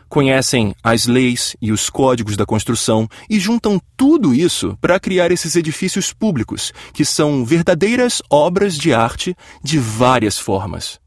conhecem 0.09 0.73
as 0.83 1.07
leis 1.07 1.55
e 1.61 1.71
os 1.71 1.89
códigos 1.89 2.37
da 2.37 2.45
construção 2.45 3.07
e 3.29 3.39
juntam 3.39 3.81
tudo 3.97 4.33
isso 4.33 4.77
para 4.79 4.99
criar 4.99 5.31
esses 5.31 5.55
edifícios 5.55 6.13
públicos, 6.13 6.71
que 6.93 7.03
são 7.03 7.43
verdadeiras 7.43 8.21
obras 8.29 8.77
de 8.77 8.93
arte 8.93 9.35
de 9.63 9.77
várias 9.77 10.39
formas. 10.39 10.99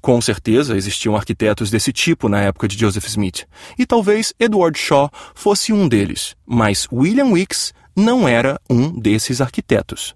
Com 0.00 0.20
certeza 0.20 0.76
existiam 0.76 1.14
arquitetos 1.14 1.70
desse 1.70 1.92
tipo 1.92 2.28
na 2.28 2.40
época 2.40 2.66
de 2.66 2.78
Joseph 2.78 3.06
Smith, 3.06 3.44
e 3.78 3.84
talvez 3.84 4.32
Edward 4.40 4.78
Shaw 4.78 5.10
fosse 5.34 5.72
um 5.72 5.86
deles, 5.86 6.34
mas 6.46 6.88
William 6.90 7.26
Weeks 7.26 7.72
não 8.00 8.26
era 8.26 8.60
um 8.68 8.98
desses 8.98 9.40
arquitetos. 9.40 10.14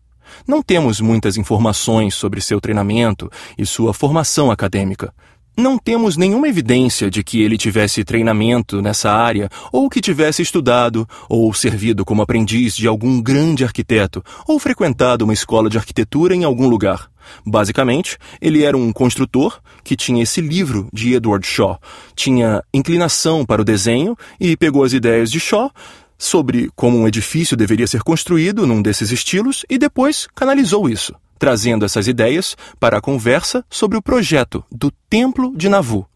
Não 0.49 0.63
temos 0.63 1.01
muitas 1.01 1.37
informações 1.37 2.15
sobre 2.15 2.41
seu 2.41 2.61
treinamento 2.61 3.31
e 3.57 3.65
sua 3.65 3.93
formação 3.93 4.51
acadêmica, 4.51 5.13
não 5.57 5.79
temos 5.79 6.17
nenhuma 6.17 6.49
evidência 6.49 7.09
de 7.09 7.23
que 7.23 7.41
ele 7.41 7.57
tivesse 7.57 8.03
treinamento 8.03 8.83
nessa 8.83 9.13
área, 9.13 9.49
ou 9.71 9.89
que 9.89 10.01
tivesse 10.01 10.43
estudado, 10.43 11.09
ou 11.29 11.55
servido 11.55 12.05
como 12.05 12.23
aprendiz 12.23 12.75
de 12.75 12.89
algum 12.89 13.23
grande 13.23 13.63
arquiteto, 13.63 14.21
ou 14.49 14.59
frequentado 14.59 15.23
uma 15.23 15.33
escola 15.33 15.71
de 15.71 15.79
arquitetura 15.79 16.35
em 16.35 16.43
algum 16.43 16.67
lugar. 16.67 17.09
Basicamente, 17.47 18.19
ele 18.41 18.65
era 18.65 18.77
um 18.77 18.93
construtor 18.93 19.61
que 19.85 19.95
tinha 19.95 20.25
esse 20.25 20.41
livro 20.41 20.89
de 20.93 21.15
Edward 21.15 21.47
Shaw, 21.47 21.81
tinha 22.17 22.61
inclinação 22.75 23.47
para 23.47 23.63
o 23.63 23.65
desenho 23.65 24.17
e 24.41 24.57
pegou 24.57 24.83
as 24.83 24.93
ideias 24.93 25.31
de 25.31 25.39
Shaw 25.39 25.71
sobre 26.19 26.71
como 26.75 26.99
um 26.99 27.09
edifício 27.09 27.57
deveria 27.57 27.87
ser 27.87 28.03
construído 28.03 28.67
num 28.67 28.83
desses 28.83 29.11
estilos 29.11 29.65
e 29.69 29.79
depois 29.79 30.27
canalizou 30.35 30.89
isso 30.89 31.15
trazendo 31.39 31.85
essas 31.85 32.09
ideias 32.09 32.57
para 32.81 32.99
a 32.99 33.01
conversa 33.01 33.65
sobre 33.69 33.99
o 33.99 34.03
projeto 34.03 34.65
do 34.71 34.91
Templo 35.11 35.55
de 35.55 35.69
Nauvoo 35.69 36.07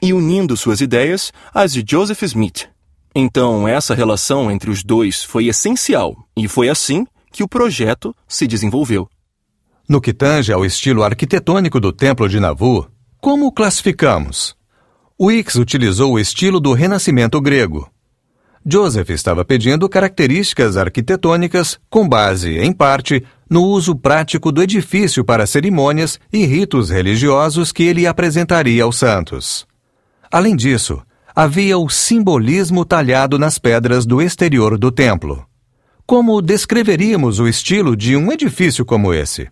e 0.00 0.12
unindo 0.12 0.56
suas 0.56 0.80
ideias 0.80 1.32
às 1.52 1.72
de 1.72 1.84
Joseph 1.86 2.22
Smith. 2.22 2.66
Então, 3.14 3.68
essa 3.68 3.94
relação 3.94 4.50
entre 4.50 4.70
os 4.70 4.82
dois 4.82 5.22
foi 5.22 5.48
essencial 5.48 6.16
e 6.36 6.48
foi 6.48 6.68
assim 6.68 7.06
que 7.30 7.42
o 7.42 7.48
projeto 7.48 8.14
se 8.26 8.46
desenvolveu. 8.46 9.08
No 9.88 10.00
que 10.00 10.12
tange 10.12 10.52
ao 10.52 10.64
estilo 10.64 11.02
arquitetônico 11.02 11.80
do 11.80 11.92
Templo 11.92 12.28
de 12.28 12.40
Nauvoo, 12.40 12.88
como 13.20 13.46
o 13.46 13.52
classificamos? 13.52 14.56
Wicks 15.20 15.56
utilizou 15.56 16.12
o 16.12 16.18
estilo 16.18 16.58
do 16.58 16.72
Renascimento 16.72 17.38
grego. 17.40 17.90
Joseph 18.64 19.08
estava 19.10 19.42
pedindo 19.42 19.88
características 19.88 20.76
arquitetônicas 20.76 21.78
com 21.88 22.06
base, 22.06 22.58
em 22.58 22.72
parte, 22.72 23.24
no 23.48 23.64
uso 23.64 23.96
prático 23.96 24.52
do 24.52 24.62
edifício 24.62 25.24
para 25.24 25.46
cerimônias 25.46 26.20
e 26.30 26.44
ritos 26.44 26.90
religiosos 26.90 27.72
que 27.72 27.84
ele 27.84 28.06
apresentaria 28.06 28.84
aos 28.84 28.96
santos. 28.96 29.66
Além 30.30 30.54
disso, 30.54 31.02
havia 31.34 31.78
o 31.78 31.88
simbolismo 31.88 32.84
talhado 32.84 33.38
nas 33.38 33.58
pedras 33.58 34.04
do 34.04 34.20
exterior 34.20 34.76
do 34.76 34.92
templo. 34.92 35.44
Como 36.06 36.42
descreveríamos 36.42 37.40
o 37.40 37.48
estilo 37.48 37.96
de 37.96 38.14
um 38.14 38.30
edifício 38.30 38.84
como 38.84 39.14
esse? 39.14 39.48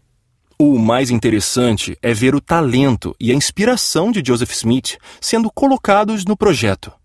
O 0.59 0.77
mais 0.77 1.11
interessante 1.11 1.97
é 2.03 2.13
ver 2.13 2.35
o 2.35 2.41
talento 2.41 3.15
e 3.19 3.31
a 3.31 3.35
inspiração 3.35 4.13
de 4.13 4.23
Joseph 4.25 4.53
Smith 4.53 4.99
sendo 5.21 5.51
colocados 5.51 6.25
no 6.25 6.37
projeto. 6.37 6.98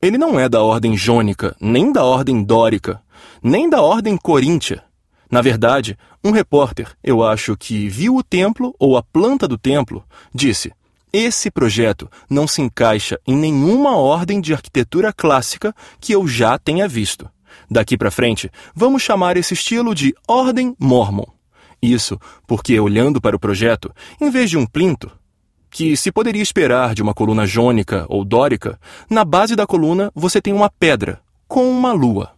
Ele 0.00 0.16
não 0.16 0.38
é 0.38 0.48
da 0.48 0.62
ordem 0.62 0.96
jônica, 0.96 1.56
nem 1.60 1.92
da 1.92 2.04
ordem 2.04 2.44
dórica, 2.44 3.02
nem 3.42 3.68
da 3.68 3.82
ordem 3.82 4.16
coríntia. 4.16 4.84
Na 5.28 5.42
verdade, 5.42 5.98
um 6.24 6.30
repórter, 6.30 6.96
eu 7.02 7.22
acho 7.22 7.56
que 7.56 7.88
viu 7.88 8.14
o 8.14 8.22
templo 8.22 8.72
ou 8.78 8.96
a 8.96 9.02
planta 9.02 9.48
do 9.48 9.58
templo, 9.58 10.04
disse: 10.32 10.72
Esse 11.12 11.50
projeto 11.50 12.08
não 12.30 12.46
se 12.46 12.62
encaixa 12.62 13.18
em 13.26 13.36
nenhuma 13.36 13.96
ordem 13.96 14.40
de 14.40 14.54
arquitetura 14.54 15.12
clássica 15.12 15.74
que 16.00 16.12
eu 16.12 16.28
já 16.28 16.56
tenha 16.58 16.86
visto. 16.86 17.28
Daqui 17.68 17.98
para 17.98 18.10
frente, 18.10 18.50
vamos 18.74 19.02
chamar 19.02 19.36
esse 19.36 19.52
estilo 19.52 19.96
de 19.96 20.14
Ordem 20.28 20.76
Mormon. 20.78 21.26
Isso 21.82 22.18
porque, 22.46 22.78
olhando 22.78 23.20
para 23.20 23.34
o 23.34 23.40
projeto, 23.40 23.92
em 24.20 24.30
vez 24.30 24.48
de 24.48 24.56
um 24.56 24.64
plinto, 24.64 25.10
que 25.70 25.96
se 25.96 26.10
poderia 26.10 26.42
esperar 26.42 26.94
de 26.94 27.02
uma 27.02 27.14
coluna 27.14 27.46
jônica 27.46 28.06
ou 28.08 28.24
dórica, 28.24 28.78
na 29.08 29.24
base 29.24 29.54
da 29.54 29.66
coluna 29.66 30.10
você 30.14 30.40
tem 30.40 30.52
uma 30.52 30.70
pedra, 30.70 31.20
com 31.46 31.68
uma 31.70 31.92
lua. 31.92 32.32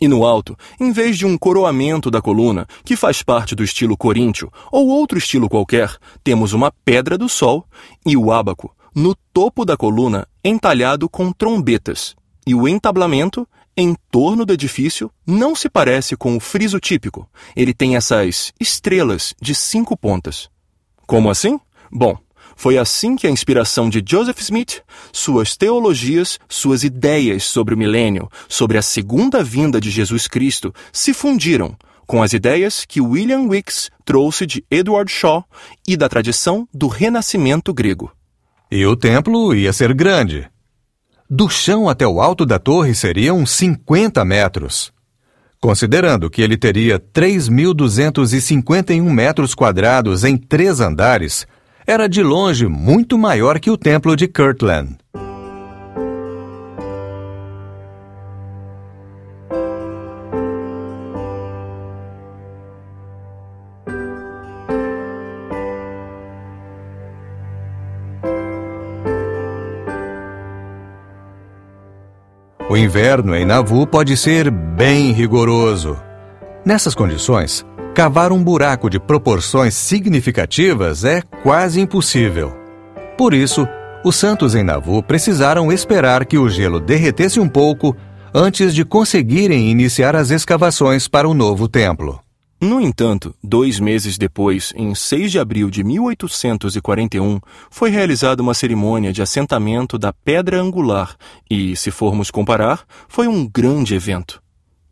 E 0.00 0.08
no 0.08 0.24
alto, 0.24 0.56
em 0.80 0.92
vez 0.92 1.16
de 1.16 1.24
um 1.24 1.38
coroamento 1.38 2.10
da 2.10 2.20
coluna, 2.20 2.66
que 2.84 2.96
faz 2.96 3.22
parte 3.22 3.54
do 3.54 3.62
estilo 3.62 3.96
coríntio 3.96 4.50
ou 4.70 4.88
outro 4.88 5.16
estilo 5.16 5.48
qualquer, 5.48 5.96
temos 6.22 6.52
uma 6.52 6.72
pedra 6.84 7.16
do 7.16 7.28
sol 7.28 7.64
e 8.04 8.16
o 8.16 8.32
ábaco 8.32 8.74
no 8.94 9.14
topo 9.32 9.64
da 9.64 9.76
coluna 9.76 10.26
entalhado 10.44 11.08
com 11.08 11.32
trombetas. 11.32 12.14
E 12.46 12.54
o 12.54 12.68
entablamento 12.68 13.48
em 13.76 13.96
torno 14.10 14.44
do 14.44 14.52
edifício 14.52 15.10
não 15.26 15.54
se 15.54 15.68
parece 15.68 16.16
com 16.16 16.36
o 16.36 16.40
friso 16.40 16.78
típico. 16.78 17.28
Ele 17.56 17.74
tem 17.74 17.96
essas 17.96 18.52
estrelas 18.60 19.34
de 19.40 19.54
cinco 19.54 19.96
pontas. 19.96 20.48
Como 21.06 21.30
assim? 21.30 21.58
Bom, 21.90 22.16
foi 22.56 22.78
assim 22.78 23.16
que 23.16 23.26
a 23.26 23.30
inspiração 23.30 23.88
de 23.88 24.02
Joseph 24.06 24.40
Smith, 24.40 24.82
suas 25.12 25.56
teologias, 25.56 26.38
suas 26.48 26.84
ideias 26.84 27.44
sobre 27.44 27.74
o 27.74 27.78
milênio, 27.78 28.28
sobre 28.48 28.78
a 28.78 28.82
segunda 28.82 29.42
vinda 29.42 29.80
de 29.80 29.90
Jesus 29.90 30.28
Cristo, 30.28 30.72
se 30.92 31.14
fundiram 31.14 31.76
com 32.06 32.22
as 32.22 32.32
ideias 32.32 32.84
que 32.84 33.00
William 33.00 33.48
Wicks 33.48 33.90
trouxe 34.04 34.46
de 34.46 34.64
Edward 34.70 35.10
Shaw 35.10 35.44
e 35.86 35.96
da 35.96 36.08
tradição 36.08 36.68
do 36.72 36.86
renascimento 36.86 37.72
grego. 37.72 38.12
E 38.70 38.86
o 38.86 38.96
templo 38.96 39.54
ia 39.54 39.72
ser 39.72 39.94
grande. 39.94 40.48
Do 41.28 41.48
chão 41.48 41.88
até 41.88 42.06
o 42.06 42.20
alto 42.20 42.44
da 42.44 42.58
torre 42.58 42.94
seriam 42.94 43.46
50 43.46 44.22
metros. 44.24 44.92
Considerando 45.60 46.28
que 46.28 46.42
ele 46.42 46.58
teria 46.58 46.98
3.251 46.98 49.02
metros 49.02 49.54
quadrados 49.54 50.22
em 50.22 50.36
três 50.36 50.80
andares, 50.80 51.46
era 51.86 52.08
de 52.08 52.22
longe 52.22 52.66
muito 52.66 53.18
maior 53.18 53.58
que 53.60 53.70
o 53.70 53.76
templo 53.76 54.16
de 54.16 54.26
Kirtland. 54.26 54.96
O 72.68 72.76
inverno 72.76 73.36
em 73.36 73.44
Nauvoo 73.44 73.86
pode 73.86 74.16
ser 74.16 74.50
bem 74.50 75.12
rigoroso. 75.12 75.96
Nessas 76.64 76.92
condições, 76.92 77.64
cavar 77.94 78.32
um 78.32 78.42
buraco 78.42 78.90
de 78.90 78.98
proporções 78.98 79.74
significativas 79.74 81.04
é 81.04 81.22
quase 81.44 81.80
impossível. 81.80 82.52
Por 83.16 83.32
isso, 83.32 83.68
os 84.04 84.16
santos 84.16 84.56
em 84.56 84.64
Nauvoo 84.64 85.00
precisaram 85.00 85.72
esperar 85.72 86.26
que 86.26 86.36
o 86.36 86.48
gelo 86.48 86.80
derretesse 86.80 87.38
um 87.38 87.48
pouco 87.48 87.96
antes 88.34 88.74
de 88.74 88.84
conseguirem 88.84 89.70
iniciar 89.70 90.16
as 90.16 90.32
escavações 90.32 91.06
para 91.06 91.28
o 91.28 91.34
novo 91.34 91.68
templo. 91.68 92.18
No 92.60 92.80
entanto, 92.80 93.32
dois 93.42 93.78
meses 93.78 94.18
depois, 94.18 94.72
em 94.74 94.92
6 94.92 95.30
de 95.30 95.38
abril 95.38 95.70
de 95.70 95.84
1841, 95.84 97.38
foi 97.70 97.90
realizada 97.90 98.42
uma 98.42 98.54
cerimônia 98.54 99.12
de 99.12 99.22
assentamento 99.22 99.98
da 99.98 100.12
pedra 100.12 100.60
angular 100.60 101.14
e, 101.48 101.76
se 101.76 101.92
formos 101.92 102.30
comparar, 102.30 102.84
foi 103.08 103.28
um 103.28 103.46
grande 103.46 103.94
evento. 103.94 104.43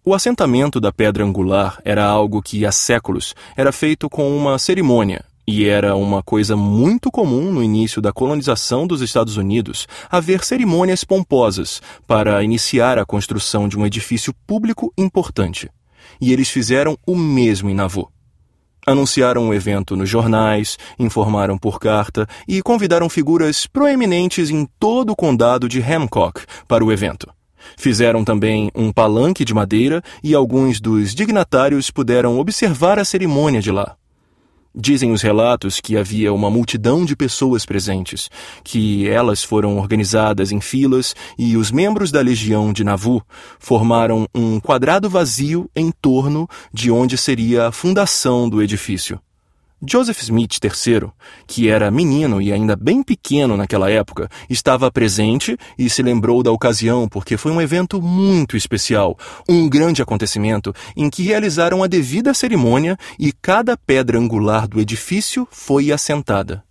O 0.04 0.14
assentamento 0.14 0.80
da 0.80 0.90
pedra 0.90 1.24
angular 1.24 1.80
era 1.84 2.04
algo 2.04 2.42
que 2.42 2.66
há 2.66 2.72
séculos 2.72 3.36
era 3.56 3.70
feito 3.70 4.10
com 4.10 4.36
uma 4.36 4.58
cerimônia, 4.58 5.24
e 5.46 5.64
era 5.64 5.94
uma 5.94 6.24
coisa 6.24 6.56
muito 6.56 7.08
comum 7.08 7.52
no 7.52 7.62
início 7.62 8.02
da 8.02 8.12
colonização 8.12 8.84
dos 8.84 9.00
Estados 9.00 9.36
Unidos 9.36 9.86
haver 10.10 10.42
cerimônias 10.42 11.04
pomposas 11.04 11.80
para 12.04 12.42
iniciar 12.42 12.98
a 12.98 13.06
construção 13.06 13.68
de 13.68 13.78
um 13.78 13.86
edifício 13.86 14.34
público 14.44 14.92
importante. 14.98 15.70
E 16.20 16.32
eles 16.32 16.48
fizeram 16.48 16.98
o 17.06 17.14
mesmo 17.14 17.70
em 17.70 17.74
Nauvoo. 17.74 18.10
Anunciaram 18.84 19.50
o 19.50 19.54
evento 19.54 19.94
nos 19.94 20.08
jornais, 20.08 20.78
informaram 20.98 21.56
por 21.56 21.78
carta 21.78 22.26
e 22.48 22.60
convidaram 22.60 23.08
figuras 23.08 23.68
proeminentes 23.68 24.50
em 24.50 24.66
todo 24.80 25.10
o 25.10 25.16
condado 25.16 25.68
de 25.68 25.80
Hancock 25.80 26.44
para 26.66 26.84
o 26.84 26.90
evento. 26.90 27.32
Fizeram 27.76 28.24
também 28.24 28.70
um 28.74 28.92
palanque 28.92 29.44
de 29.44 29.54
madeira 29.54 30.02
e 30.22 30.34
alguns 30.34 30.80
dos 30.80 31.14
dignatários 31.14 31.90
puderam 31.90 32.38
observar 32.38 32.98
a 32.98 33.04
cerimônia 33.04 33.60
de 33.60 33.70
lá. 33.70 33.96
Dizem 34.74 35.12
os 35.12 35.20
relatos 35.20 35.80
que 35.80 35.98
havia 35.98 36.32
uma 36.32 36.50
multidão 36.50 37.04
de 37.04 37.14
pessoas 37.14 37.66
presentes, 37.66 38.30
que 38.64 39.06
elas 39.06 39.44
foram 39.44 39.76
organizadas 39.76 40.50
em 40.50 40.62
filas 40.62 41.14
e 41.38 41.58
os 41.58 41.70
membros 41.70 42.10
da 42.10 42.22
legião 42.22 42.72
de 42.72 42.82
Nauvoo 42.82 43.22
formaram 43.58 44.26
um 44.34 44.58
quadrado 44.58 45.10
vazio 45.10 45.70
em 45.76 45.92
torno 45.92 46.48
de 46.72 46.90
onde 46.90 47.18
seria 47.18 47.66
a 47.66 47.72
fundação 47.72 48.48
do 48.48 48.62
edifício. 48.62 49.20
Joseph 49.84 50.22
Smith 50.22 50.58
III, 50.62 51.10
que 51.46 51.68
era 51.68 51.90
menino 51.90 52.40
e 52.40 52.52
ainda 52.52 52.76
bem 52.76 53.02
pequeno 53.02 53.56
naquela 53.56 53.90
época, 53.90 54.28
estava 54.48 54.92
presente 54.92 55.56
e 55.76 55.90
se 55.90 56.02
lembrou 56.02 56.42
da 56.42 56.52
ocasião 56.52 57.08
porque 57.08 57.36
foi 57.36 57.50
um 57.50 57.60
evento 57.60 58.00
muito 58.00 58.56
especial, 58.56 59.18
um 59.48 59.68
grande 59.68 60.00
acontecimento 60.00 60.72
em 60.96 61.10
que 61.10 61.24
realizaram 61.24 61.82
a 61.82 61.88
devida 61.88 62.32
cerimônia 62.32 62.96
e 63.18 63.32
cada 63.32 63.76
pedra 63.76 64.18
angular 64.18 64.68
do 64.68 64.80
edifício 64.80 65.48
foi 65.50 65.90
assentada. 65.90 66.62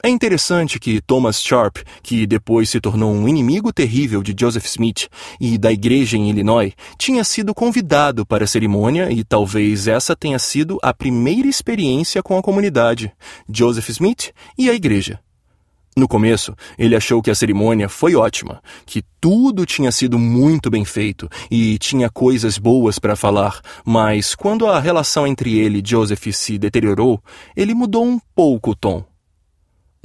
É 0.00 0.08
interessante 0.08 0.78
que 0.78 1.00
Thomas 1.00 1.42
Sharp, 1.42 1.78
que 2.04 2.24
depois 2.24 2.70
se 2.70 2.80
tornou 2.80 3.12
um 3.12 3.26
inimigo 3.26 3.72
terrível 3.72 4.22
de 4.22 4.32
Joseph 4.38 4.64
Smith 4.66 5.08
e 5.40 5.58
da 5.58 5.72
igreja 5.72 6.16
em 6.16 6.30
Illinois, 6.30 6.72
tinha 6.96 7.24
sido 7.24 7.52
convidado 7.52 8.24
para 8.24 8.44
a 8.44 8.46
cerimônia 8.46 9.10
e 9.10 9.24
talvez 9.24 9.88
essa 9.88 10.14
tenha 10.14 10.38
sido 10.38 10.78
a 10.84 10.94
primeira 10.94 11.48
experiência 11.48 12.22
com 12.22 12.38
a 12.38 12.42
comunidade, 12.42 13.12
Joseph 13.52 13.88
Smith 13.88 14.30
e 14.56 14.70
a 14.70 14.72
igreja. 14.72 15.18
No 15.96 16.06
começo, 16.06 16.54
ele 16.78 16.94
achou 16.94 17.20
que 17.20 17.28
a 17.28 17.34
cerimônia 17.34 17.88
foi 17.88 18.14
ótima, 18.14 18.62
que 18.86 19.02
tudo 19.20 19.66
tinha 19.66 19.90
sido 19.90 20.16
muito 20.16 20.70
bem 20.70 20.84
feito 20.84 21.28
e 21.50 21.76
tinha 21.76 22.08
coisas 22.08 22.56
boas 22.56 23.00
para 23.00 23.16
falar, 23.16 23.60
mas 23.84 24.36
quando 24.36 24.68
a 24.68 24.78
relação 24.78 25.26
entre 25.26 25.58
ele 25.58 25.80
e 25.80 25.82
Joseph 25.84 26.24
se 26.30 26.56
deteriorou, 26.56 27.20
ele 27.56 27.74
mudou 27.74 28.04
um 28.04 28.20
pouco 28.32 28.70
o 28.70 28.76
tom. 28.76 29.07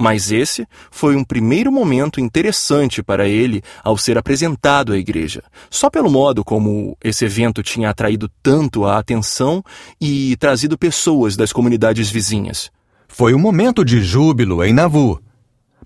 Mas 0.00 0.32
esse 0.32 0.66
foi 0.90 1.14
um 1.16 1.24
primeiro 1.24 1.70
momento 1.70 2.20
interessante 2.20 3.02
para 3.02 3.28
ele 3.28 3.62
ao 3.82 3.96
ser 3.96 4.18
apresentado 4.18 4.92
à 4.92 4.98
igreja, 4.98 5.42
só 5.70 5.88
pelo 5.88 6.10
modo 6.10 6.44
como 6.44 6.96
esse 7.02 7.24
evento 7.24 7.62
tinha 7.62 7.90
atraído 7.90 8.28
tanto 8.42 8.84
a 8.84 8.98
atenção 8.98 9.62
e 10.00 10.36
trazido 10.36 10.76
pessoas 10.76 11.36
das 11.36 11.52
comunidades 11.52 12.10
vizinhas. 12.10 12.70
Foi 13.08 13.34
um 13.34 13.38
momento 13.38 13.84
de 13.84 14.02
júbilo 14.02 14.64
em 14.64 14.72
Navu. 14.72 15.20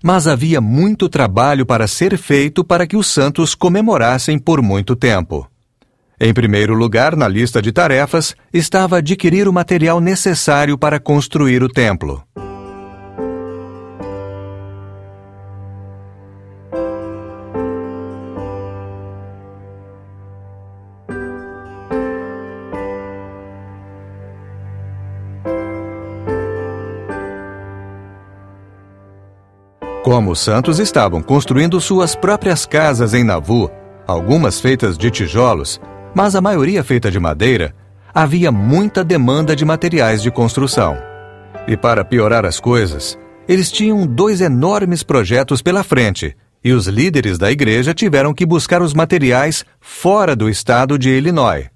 Mas 0.01 0.27
havia 0.27 0.61
muito 0.61 1.09
trabalho 1.09 1.65
para 1.65 1.85
ser 1.85 2.17
feito 2.17 2.63
para 2.63 2.87
que 2.87 2.95
os 2.95 3.07
santos 3.07 3.53
comemorassem 3.53 4.39
por 4.39 4.61
muito 4.61 4.95
tempo. 4.95 5.47
Em 6.19 6.33
primeiro 6.33 6.73
lugar 6.73 7.15
na 7.15 7.27
lista 7.27 7.61
de 7.61 7.71
tarefas 7.71 8.35
estava 8.51 8.97
adquirir 8.97 9.47
o 9.47 9.53
material 9.53 10.01
necessário 10.01 10.77
para 10.77 10.99
construir 10.99 11.61
o 11.63 11.69
templo. 11.69 12.23
Como 30.09 30.31
os 30.31 30.39
santos 30.39 30.79
estavam 30.79 31.21
construindo 31.21 31.79
suas 31.79 32.15
próprias 32.15 32.65
casas 32.65 33.13
em 33.13 33.23
Navu, 33.23 33.69
algumas 34.07 34.59
feitas 34.59 34.97
de 34.97 35.11
tijolos, 35.11 35.79
mas 36.15 36.35
a 36.35 36.41
maioria 36.41 36.83
feita 36.83 37.11
de 37.11 37.19
madeira, 37.19 37.75
havia 38.11 38.51
muita 38.51 39.03
demanda 39.03 39.55
de 39.55 39.63
materiais 39.63 40.23
de 40.23 40.31
construção. 40.31 40.97
E 41.67 41.77
para 41.77 42.03
piorar 42.03 42.43
as 42.43 42.59
coisas, 42.59 43.19
eles 43.47 43.71
tinham 43.71 44.07
dois 44.07 44.41
enormes 44.41 45.03
projetos 45.03 45.61
pela 45.61 45.83
frente, 45.83 46.35
e 46.63 46.73
os 46.73 46.87
líderes 46.87 47.37
da 47.37 47.51
igreja 47.51 47.93
tiveram 47.93 48.33
que 48.33 48.47
buscar 48.47 48.81
os 48.81 48.95
materiais 48.95 49.63
fora 49.79 50.35
do 50.35 50.49
estado 50.49 50.97
de 50.97 51.11
Illinois. 51.11 51.69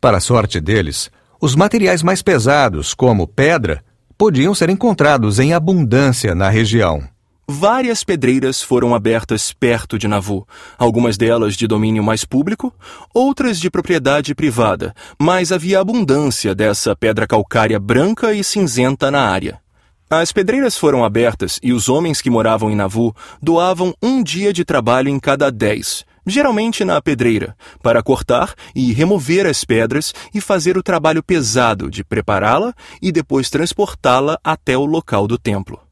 Para 0.00 0.18
a 0.18 0.20
sorte 0.20 0.60
deles, 0.60 1.10
os 1.40 1.56
materiais 1.56 2.04
mais 2.04 2.22
pesados, 2.22 2.94
como 2.94 3.26
pedra, 3.26 3.82
podiam 4.16 4.54
ser 4.54 4.70
encontrados 4.70 5.40
em 5.40 5.52
abundância 5.52 6.36
na 6.36 6.48
região. 6.48 7.12
Várias 7.46 8.02
pedreiras 8.02 8.62
foram 8.62 8.94
abertas 8.94 9.52
perto 9.52 9.98
de 9.98 10.08
Navu, 10.08 10.48
algumas 10.78 11.18
delas 11.18 11.54
de 11.54 11.66
domínio 11.66 12.02
mais 12.02 12.24
público, 12.24 12.72
outras 13.12 13.60
de 13.60 13.70
propriedade 13.70 14.34
privada, 14.34 14.94
mas 15.20 15.52
havia 15.52 15.78
abundância 15.78 16.54
dessa 16.54 16.96
pedra 16.96 17.26
calcária 17.26 17.78
branca 17.78 18.32
e 18.32 18.42
cinzenta 18.42 19.10
na 19.10 19.28
área. 19.28 19.60
As 20.08 20.32
pedreiras 20.32 20.78
foram 20.78 21.04
abertas 21.04 21.60
e 21.62 21.74
os 21.74 21.90
homens 21.90 22.22
que 22.22 22.30
moravam 22.30 22.70
em 22.70 22.76
Navu 22.76 23.14
doavam 23.42 23.94
um 24.02 24.22
dia 24.22 24.50
de 24.50 24.64
trabalho 24.64 25.10
em 25.10 25.20
cada 25.20 25.50
dez, 25.50 26.02
geralmente 26.26 26.82
na 26.82 27.02
pedreira, 27.02 27.54
para 27.82 28.02
cortar 28.02 28.54
e 28.74 28.90
remover 28.94 29.46
as 29.46 29.64
pedras 29.64 30.14
e 30.32 30.40
fazer 30.40 30.78
o 30.78 30.82
trabalho 30.82 31.22
pesado 31.22 31.90
de 31.90 32.02
prepará-la 32.02 32.72
e 33.02 33.12
depois 33.12 33.50
transportá-la 33.50 34.38
até 34.42 34.78
o 34.78 34.86
local 34.86 35.26
do 35.26 35.36
templo. 35.36 35.83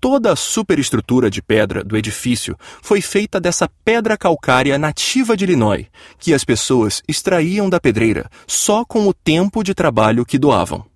Toda 0.00 0.32
a 0.32 0.36
superestrutura 0.36 1.28
de 1.28 1.42
pedra 1.42 1.82
do 1.82 1.96
edifício 1.96 2.56
foi 2.80 3.00
feita 3.00 3.40
dessa 3.40 3.68
pedra 3.84 4.16
calcária 4.16 4.78
nativa 4.78 5.36
de 5.36 5.44
Illinois, 5.44 5.86
que 6.18 6.32
as 6.32 6.44
pessoas 6.44 7.02
extraíam 7.08 7.68
da 7.68 7.80
pedreira 7.80 8.30
só 8.46 8.84
com 8.84 9.08
o 9.08 9.12
tempo 9.12 9.64
de 9.64 9.74
trabalho 9.74 10.24
que 10.24 10.38
doavam. 10.38 10.86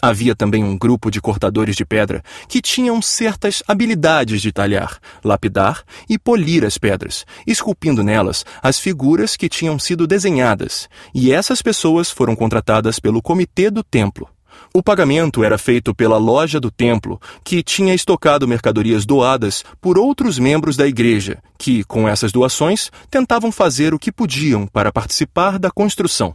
Havia 0.00 0.36
também 0.36 0.62
um 0.62 0.78
grupo 0.78 1.10
de 1.10 1.20
cortadores 1.20 1.74
de 1.74 1.84
pedra 1.84 2.22
que 2.48 2.60
tinham 2.60 3.02
certas 3.02 3.64
habilidades 3.66 4.40
de 4.40 4.52
talhar, 4.52 5.00
lapidar 5.24 5.82
e 6.08 6.16
polir 6.16 6.64
as 6.64 6.78
pedras, 6.78 7.24
esculpindo 7.46 8.04
nelas 8.04 8.44
as 8.62 8.78
figuras 8.78 9.36
que 9.36 9.48
tinham 9.48 9.76
sido 9.76 10.06
desenhadas, 10.06 10.88
e 11.12 11.32
essas 11.32 11.62
pessoas 11.62 12.10
foram 12.10 12.36
contratadas 12.36 13.00
pelo 13.00 13.20
comitê 13.20 13.70
do 13.70 13.82
templo. 13.82 14.35
O 14.74 14.82
pagamento 14.82 15.42
era 15.42 15.56
feito 15.56 15.94
pela 15.94 16.18
loja 16.18 16.60
do 16.60 16.70
templo, 16.70 17.20
que 17.42 17.62
tinha 17.62 17.94
estocado 17.94 18.46
mercadorias 18.46 19.06
doadas 19.06 19.64
por 19.80 19.98
outros 19.98 20.38
membros 20.38 20.76
da 20.76 20.86
igreja, 20.86 21.38
que, 21.58 21.82
com 21.84 22.08
essas 22.08 22.32
doações, 22.32 22.90
tentavam 23.10 23.50
fazer 23.50 23.94
o 23.94 23.98
que 23.98 24.12
podiam 24.12 24.66
para 24.66 24.92
participar 24.92 25.58
da 25.58 25.70
construção. 25.70 26.34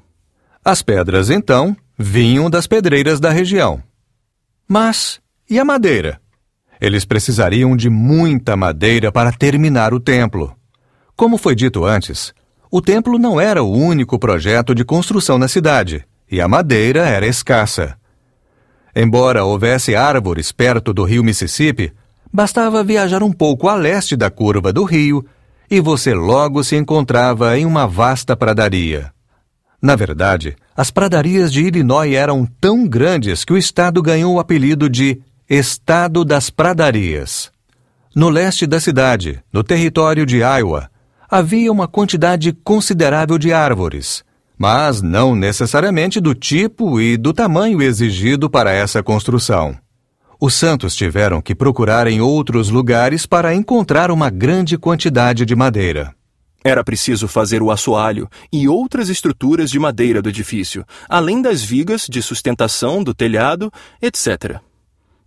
As 0.63 0.81
pedras, 0.81 1.29
então, 1.29 1.75
vinham 1.97 2.49
das 2.49 2.67
pedreiras 2.67 3.19
da 3.19 3.29
região. 3.29 3.81
Mas 4.67 5.19
e 5.49 5.59
a 5.59 5.65
madeira? 5.65 6.21
Eles 6.79 7.05
precisariam 7.05 7.75
de 7.75 7.89
muita 7.89 8.55
madeira 8.55 9.11
para 9.11 9.31
terminar 9.31 9.93
o 9.93 9.99
templo. 9.99 10.55
Como 11.15 11.37
foi 11.37 11.53
dito 11.53 11.85
antes, 11.85 12.33
o 12.71 12.81
templo 12.81 13.19
não 13.19 13.39
era 13.39 13.61
o 13.61 13.71
único 13.71 14.17
projeto 14.17 14.73
de 14.73 14.85
construção 14.85 15.37
na 15.37 15.47
cidade, 15.47 16.05
e 16.31 16.39
a 16.39 16.47
madeira 16.47 17.01
era 17.01 17.27
escassa. 17.27 17.97
Embora 18.95 19.43
houvesse 19.43 19.95
árvores 19.95 20.51
perto 20.51 20.93
do 20.93 21.03
rio 21.03 21.23
Mississippi, 21.23 21.93
bastava 22.31 22.83
viajar 22.83 23.23
um 23.23 23.31
pouco 23.31 23.67
a 23.67 23.75
leste 23.75 24.15
da 24.15 24.29
curva 24.29 24.71
do 24.71 24.83
rio 24.83 25.25
e 25.69 25.79
você 25.79 26.13
logo 26.13 26.63
se 26.63 26.75
encontrava 26.75 27.57
em 27.57 27.65
uma 27.65 27.87
vasta 27.87 28.35
pradaria. 28.35 29.11
Na 29.81 29.95
verdade, 29.95 30.55
as 30.75 30.91
pradarias 30.91 31.51
de 31.51 31.61
Illinois 31.61 32.13
eram 32.13 32.45
tão 32.59 32.87
grandes 32.87 33.43
que 33.43 33.53
o 33.53 33.57
estado 33.57 34.01
ganhou 34.01 34.35
o 34.35 34.39
apelido 34.39 34.89
de 34.89 35.21
Estado 35.49 36.23
das 36.23 36.49
Pradarias. 36.49 37.51
No 38.15 38.29
leste 38.29 38.67
da 38.67 38.79
cidade, 38.79 39.41
no 39.51 39.63
território 39.63 40.25
de 40.25 40.37
Iowa, 40.37 40.89
havia 41.29 41.71
uma 41.71 41.87
quantidade 41.87 42.51
considerável 42.51 43.37
de 43.37 43.53
árvores, 43.53 44.23
mas 44.61 45.01
não 45.01 45.33
necessariamente 45.33 46.21
do 46.21 46.35
tipo 46.35 47.01
e 47.01 47.17
do 47.17 47.33
tamanho 47.33 47.81
exigido 47.81 48.47
para 48.47 48.71
essa 48.71 49.01
construção. 49.01 49.75
Os 50.39 50.53
santos 50.53 50.95
tiveram 50.95 51.41
que 51.41 51.55
procurar 51.55 52.05
em 52.05 52.21
outros 52.21 52.69
lugares 52.69 53.25
para 53.25 53.55
encontrar 53.55 54.11
uma 54.11 54.29
grande 54.29 54.77
quantidade 54.77 55.47
de 55.47 55.55
madeira. 55.55 56.13
Era 56.63 56.83
preciso 56.83 57.27
fazer 57.27 57.63
o 57.63 57.71
assoalho 57.71 58.29
e 58.53 58.67
outras 58.67 59.09
estruturas 59.09 59.71
de 59.71 59.79
madeira 59.79 60.21
do 60.21 60.29
edifício, 60.29 60.85
além 61.09 61.41
das 61.41 61.63
vigas 61.63 62.05
de 62.07 62.21
sustentação 62.21 63.03
do 63.03 63.15
telhado, 63.15 63.73
etc. 63.99 64.61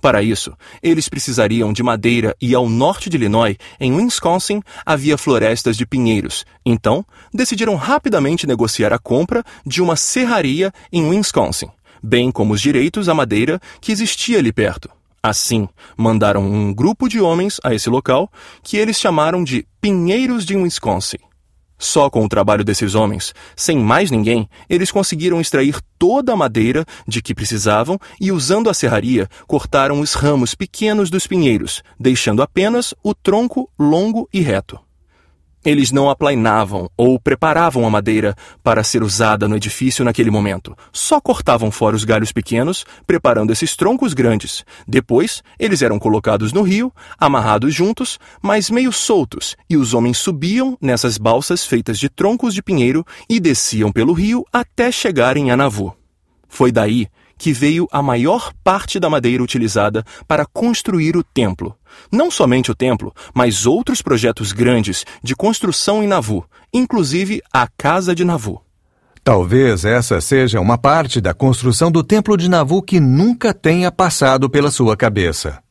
Para 0.05 0.23
isso, 0.23 0.53
eles 0.83 1.09
precisariam 1.09 1.73
de 1.73 1.83
madeira 1.83 2.37
e 2.39 2.55
ao 2.55 2.69
norte 2.69 3.09
de 3.09 3.17
Illinois, 3.17 3.57
em 3.81 3.91
Wisconsin, 3.95 4.61
havia 4.85 5.17
florestas 5.17 5.79
de 5.79 5.87
pinheiros. 5.87 6.45
Então, 6.63 7.03
decidiram 7.33 7.75
rapidamente 7.75 8.47
negociar 8.47 8.93
a 8.93 8.99
compra 8.99 9.43
de 9.65 9.81
uma 9.81 9.97
serraria 9.97 10.71
em 10.93 11.09
Wisconsin, 11.09 11.71
bem 12.03 12.31
como 12.31 12.53
os 12.53 12.61
direitos 12.61 13.09
à 13.09 13.15
madeira 13.15 13.59
que 13.81 13.93
existia 13.93 14.37
ali 14.37 14.53
perto. 14.53 14.91
Assim, 15.23 15.67
mandaram 15.97 16.43
um 16.45 16.71
grupo 16.71 17.09
de 17.09 17.19
homens 17.19 17.59
a 17.65 17.75
esse 17.75 17.89
local, 17.89 18.31
que 18.63 18.77
eles 18.77 19.01
chamaram 19.01 19.43
de 19.43 19.67
Pinheiros 19.81 20.45
de 20.45 20.55
Wisconsin. 20.55 21.17
Só 21.79 22.09
com 22.09 22.25
o 22.25 22.29
trabalho 22.29 22.65
desses 22.65 22.95
homens, 22.95 23.35
sem 23.57 23.79
mais 23.79 24.11
ninguém, 24.11 24.49
eles 24.69 24.91
conseguiram 24.93 25.41
extrair 25.41 25.77
toda 25.99 26.33
a 26.33 26.37
madeira 26.37 26.85
de 27.07 27.21
que 27.21 27.35
precisavam 27.35 27.99
e, 28.21 28.31
usando 28.31 28.71
a 28.71 28.75
serraria, 28.75 29.29
cortaram 29.47 30.01
os 30.01 30.15
ramos 30.15 30.55
pequenos 30.55 31.11
dos 31.11 31.27
pinheiros, 31.27 31.83
deixando 31.99 32.43
apenas 32.43 32.95
o 33.03 33.15
tronco 33.15 33.69
longo 33.79 34.29
e 34.33 34.41
reto. 34.41 34.79
Eles 35.65 35.91
não 35.91 36.11
aplainavam 36.11 36.91
ou 36.97 37.19
preparavam 37.19 37.87
a 37.87 37.91
madeira 37.91 38.37
para 38.63 38.85
ser 38.85 39.03
usada 39.03 39.49
no 39.49 39.57
edifício 39.57 40.05
naquele 40.05 40.31
momento. 40.31 40.77
Só 40.93 41.21
cortavam 41.21 41.71
fora 41.71 41.97
os 41.97 42.05
galhos 42.05 42.33
pequenos, 42.33 42.85
preparando 43.07 43.53
esses 43.53 43.75
troncos 43.75 44.13
grandes. 44.13 44.65
Depois, 44.87 45.43
eles 45.59 45.81
eram 45.81 45.99
colocados 45.99 46.53
no 46.53 46.63
rio, 46.63 46.93
amarrados 47.19 47.75
juntos, 47.75 48.19
mas 48.43 48.69
meio 48.69 48.93
soltos, 48.93 49.57
e 49.69 49.77
os 49.77 49.95
homens 49.95 50.19
subiam 50.19 50.77
nessas 50.81 51.17
balsas 51.17 51.65
feitas 51.65 51.99
de 51.99 52.09
troncos 52.11 52.53
de 52.53 52.63
pinheiro 52.63 53.05
e 53.29 53.41
desciam 53.41 53.91
pelo 53.91 54.13
rio 54.13 54.45
até 54.53 54.93
chegarem 54.93 55.51
a 55.51 55.57
Navu. 55.57 55.97
Foi 56.47 56.71
daí 56.71 57.09
que 57.37 57.53
veio 57.53 57.89
a 57.91 58.03
maior 58.03 58.53
parte 58.63 58.99
da 58.99 59.11
madeira 59.11 59.43
utilizada 59.43 60.05
para 60.27 60.47
construir 60.47 61.17
o 61.17 61.23
templo. 61.23 61.77
Não 62.11 62.31
somente 62.31 62.71
o 62.71 62.75
templo, 62.75 63.13
mas 63.35 63.67
outros 63.67 64.03
projetos 64.03 64.53
grandes 64.53 65.05
de 65.23 65.35
construção 65.35 66.03
em 66.03 66.07
Navu, 66.07 66.45
inclusive 66.73 67.43
a 67.53 67.67
Casa 67.67 68.15
de 68.15 68.25
Navu. 68.25 68.61
Talvez 69.23 69.87
essa 69.87 70.21
seja 70.21 70.61
uma 70.61 70.77
parte 70.77 71.19
da 71.19 71.33
construção 71.33 71.91
do 71.91 72.05
templo 72.05 72.37
de 72.37 72.49
Navu 72.49 72.83
que 72.83 73.01
nunca 73.01 73.55
tenha 73.55 73.91
passado 73.91 74.51
pela 74.51 74.71
sua 74.71 74.97
cabeça. 74.97 75.63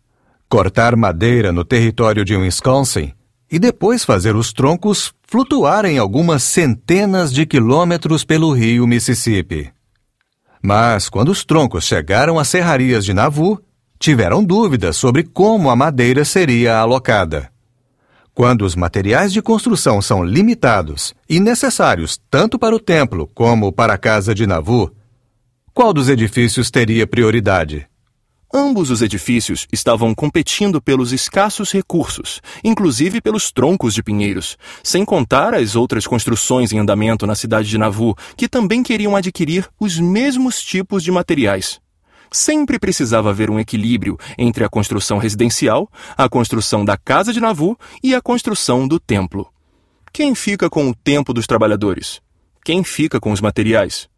Cortar 0.50 0.96
madeira 0.96 1.52
no 1.52 1.64
território 1.64 2.26
de 2.26 2.36
Wisconsin 2.36 3.14
e 3.52 3.60
depois 3.60 4.04
fazer 4.04 4.36
os 4.36 4.52
troncos 4.52 5.14
flutuarem 5.28 6.00
algumas 6.00 6.42
centenas 6.42 7.32
de 7.32 7.46
quilômetros 7.46 8.24
pelo 8.24 8.52
rio 8.52 8.88
Mississippi. 8.88 9.72
Mas 10.66 11.10
quando 11.10 11.28
os 11.28 11.44
troncos 11.44 11.84
chegaram 11.84 12.40
às 12.40 12.48
serrarias 12.48 13.04
de 13.04 13.14
Navu, 13.14 13.62
tiveram 14.00 14.42
dúvidas 14.42 14.96
sobre 14.96 15.24
como 15.24 15.70
a 15.70 15.76
madeira 15.76 16.24
seria 16.24 16.78
alocada. 16.78 17.52
Quando 18.34 18.64
os 18.64 18.74
materiais 18.74 19.34
de 19.34 19.42
construção 19.42 20.02
são 20.02 20.24
limitados 20.24 21.14
e 21.30 21.38
necessários 21.38 22.18
tanto 22.32 22.58
para 22.58 22.74
o 22.74 22.80
templo 22.80 23.30
como 23.36 23.74
para 23.74 23.94
a 23.94 23.98
casa 23.98 24.34
de 24.34 24.48
Navu, 24.48 24.90
qual 25.74 25.94
dos 25.94 26.08
edifícios 26.08 26.72
teria 26.72 27.06
prioridade? 27.06 27.86
Ambos 28.56 28.92
os 28.92 29.02
edifícios 29.02 29.68
estavam 29.72 30.14
competindo 30.14 30.80
pelos 30.80 31.12
escassos 31.12 31.72
recursos, 31.72 32.40
inclusive 32.64 33.20
pelos 33.20 33.52
troncos 33.52 33.96
de 33.96 34.04
pinheiros, 34.04 34.60
sem 34.84 35.04
contar 35.04 35.56
as 35.56 35.76
outras 35.76 36.06
construções 36.06 36.72
em 36.72 36.78
andamento 36.78 37.26
na 37.26 37.34
cidade 37.34 37.68
de 37.68 37.80
Navu, 37.80 38.16
que 38.38 38.48
também 38.48 38.84
queriam 38.84 39.16
adquirir 39.16 39.68
os 39.80 39.98
mesmos 39.98 40.62
tipos 40.62 41.04
de 41.04 41.12
materiais. 41.12 41.82
Sempre 42.32 42.78
precisava 42.78 43.32
haver 43.32 43.50
um 43.50 43.60
equilíbrio 43.60 44.20
entre 44.38 44.64
a 44.64 44.70
construção 44.70 45.18
residencial, 45.18 45.90
a 46.16 46.30
construção 46.30 46.86
da 46.86 46.96
casa 46.96 47.34
de 47.34 47.40
Navu 47.40 47.76
e 48.04 48.14
a 48.14 48.22
construção 48.22 48.88
do 48.88 49.00
templo. 49.00 49.52
Quem 50.14 50.36
fica 50.36 50.70
com 50.70 50.88
o 50.90 50.94
tempo 50.94 51.34
dos 51.34 51.48
trabalhadores? 51.48 52.22
Quem 52.64 52.84
fica 52.84 53.20
com 53.20 53.32
os 53.32 53.42
materiais? 53.42 54.13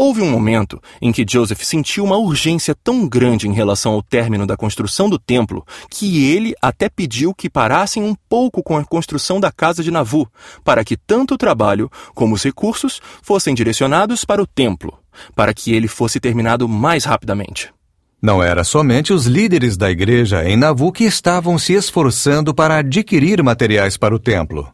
Houve 0.00 0.22
um 0.22 0.30
momento 0.30 0.80
em 1.02 1.10
que 1.10 1.26
Joseph 1.28 1.60
sentiu 1.64 2.04
uma 2.04 2.16
urgência 2.16 2.72
tão 2.72 3.08
grande 3.08 3.48
em 3.48 3.52
relação 3.52 3.94
ao 3.94 4.00
término 4.00 4.46
da 4.46 4.56
construção 4.56 5.10
do 5.10 5.18
templo 5.18 5.66
que 5.90 6.24
ele 6.24 6.54
até 6.62 6.88
pediu 6.88 7.34
que 7.34 7.50
parassem 7.50 8.00
um 8.00 8.14
pouco 8.28 8.62
com 8.62 8.76
a 8.76 8.84
construção 8.84 9.40
da 9.40 9.50
casa 9.50 9.82
de 9.82 9.90
Navu, 9.90 10.30
para 10.62 10.84
que 10.84 10.96
tanto 10.96 11.34
o 11.34 11.36
trabalho 11.36 11.90
como 12.14 12.36
os 12.36 12.44
recursos 12.44 13.00
fossem 13.20 13.56
direcionados 13.56 14.24
para 14.24 14.40
o 14.40 14.46
templo, 14.46 14.96
para 15.34 15.52
que 15.52 15.74
ele 15.74 15.88
fosse 15.88 16.20
terminado 16.20 16.68
mais 16.68 17.04
rapidamente. 17.04 17.70
Não 18.22 18.40
era 18.40 18.62
somente 18.62 19.12
os 19.12 19.26
líderes 19.26 19.76
da 19.76 19.90
igreja 19.90 20.48
em 20.48 20.56
Navu 20.56 20.92
que 20.92 21.02
estavam 21.02 21.58
se 21.58 21.72
esforçando 21.72 22.54
para 22.54 22.76
adquirir 22.76 23.42
materiais 23.42 23.96
para 23.96 24.14
o 24.14 24.18
templo. 24.20 24.72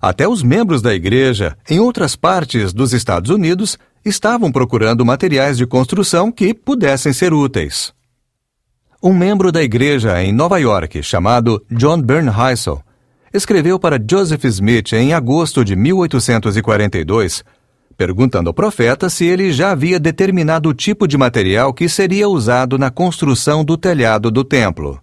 Até 0.00 0.28
os 0.28 0.42
membros 0.42 0.82
da 0.82 0.94
igreja 0.94 1.56
em 1.68 1.80
outras 1.80 2.16
partes 2.16 2.72
dos 2.72 2.92
Estados 2.92 3.30
Unidos 3.30 3.78
estavam 4.04 4.52
procurando 4.52 5.04
materiais 5.04 5.56
de 5.56 5.66
construção 5.66 6.30
que 6.30 6.54
pudessem 6.54 7.12
ser 7.12 7.32
úteis. 7.32 7.92
Um 9.02 9.12
membro 9.12 9.52
da 9.52 9.62
igreja 9.62 10.22
em 10.22 10.32
Nova 10.32 10.58
York, 10.58 11.02
chamado 11.02 11.64
John 11.70 12.00
Bernheisel, 12.00 12.82
escreveu 13.32 13.78
para 13.78 13.98
Joseph 13.98 14.44
Smith 14.44 14.92
em 14.92 15.12
agosto 15.12 15.64
de 15.64 15.76
1842, 15.76 17.44
perguntando 17.96 18.48
ao 18.48 18.54
profeta 18.54 19.08
se 19.08 19.24
ele 19.24 19.52
já 19.52 19.72
havia 19.72 19.98
determinado 19.98 20.68
o 20.68 20.74
tipo 20.74 21.06
de 21.06 21.16
material 21.16 21.72
que 21.72 21.88
seria 21.88 22.28
usado 22.28 22.78
na 22.78 22.90
construção 22.90 23.64
do 23.64 23.76
telhado 23.76 24.30
do 24.30 24.44
templo. 24.44 25.00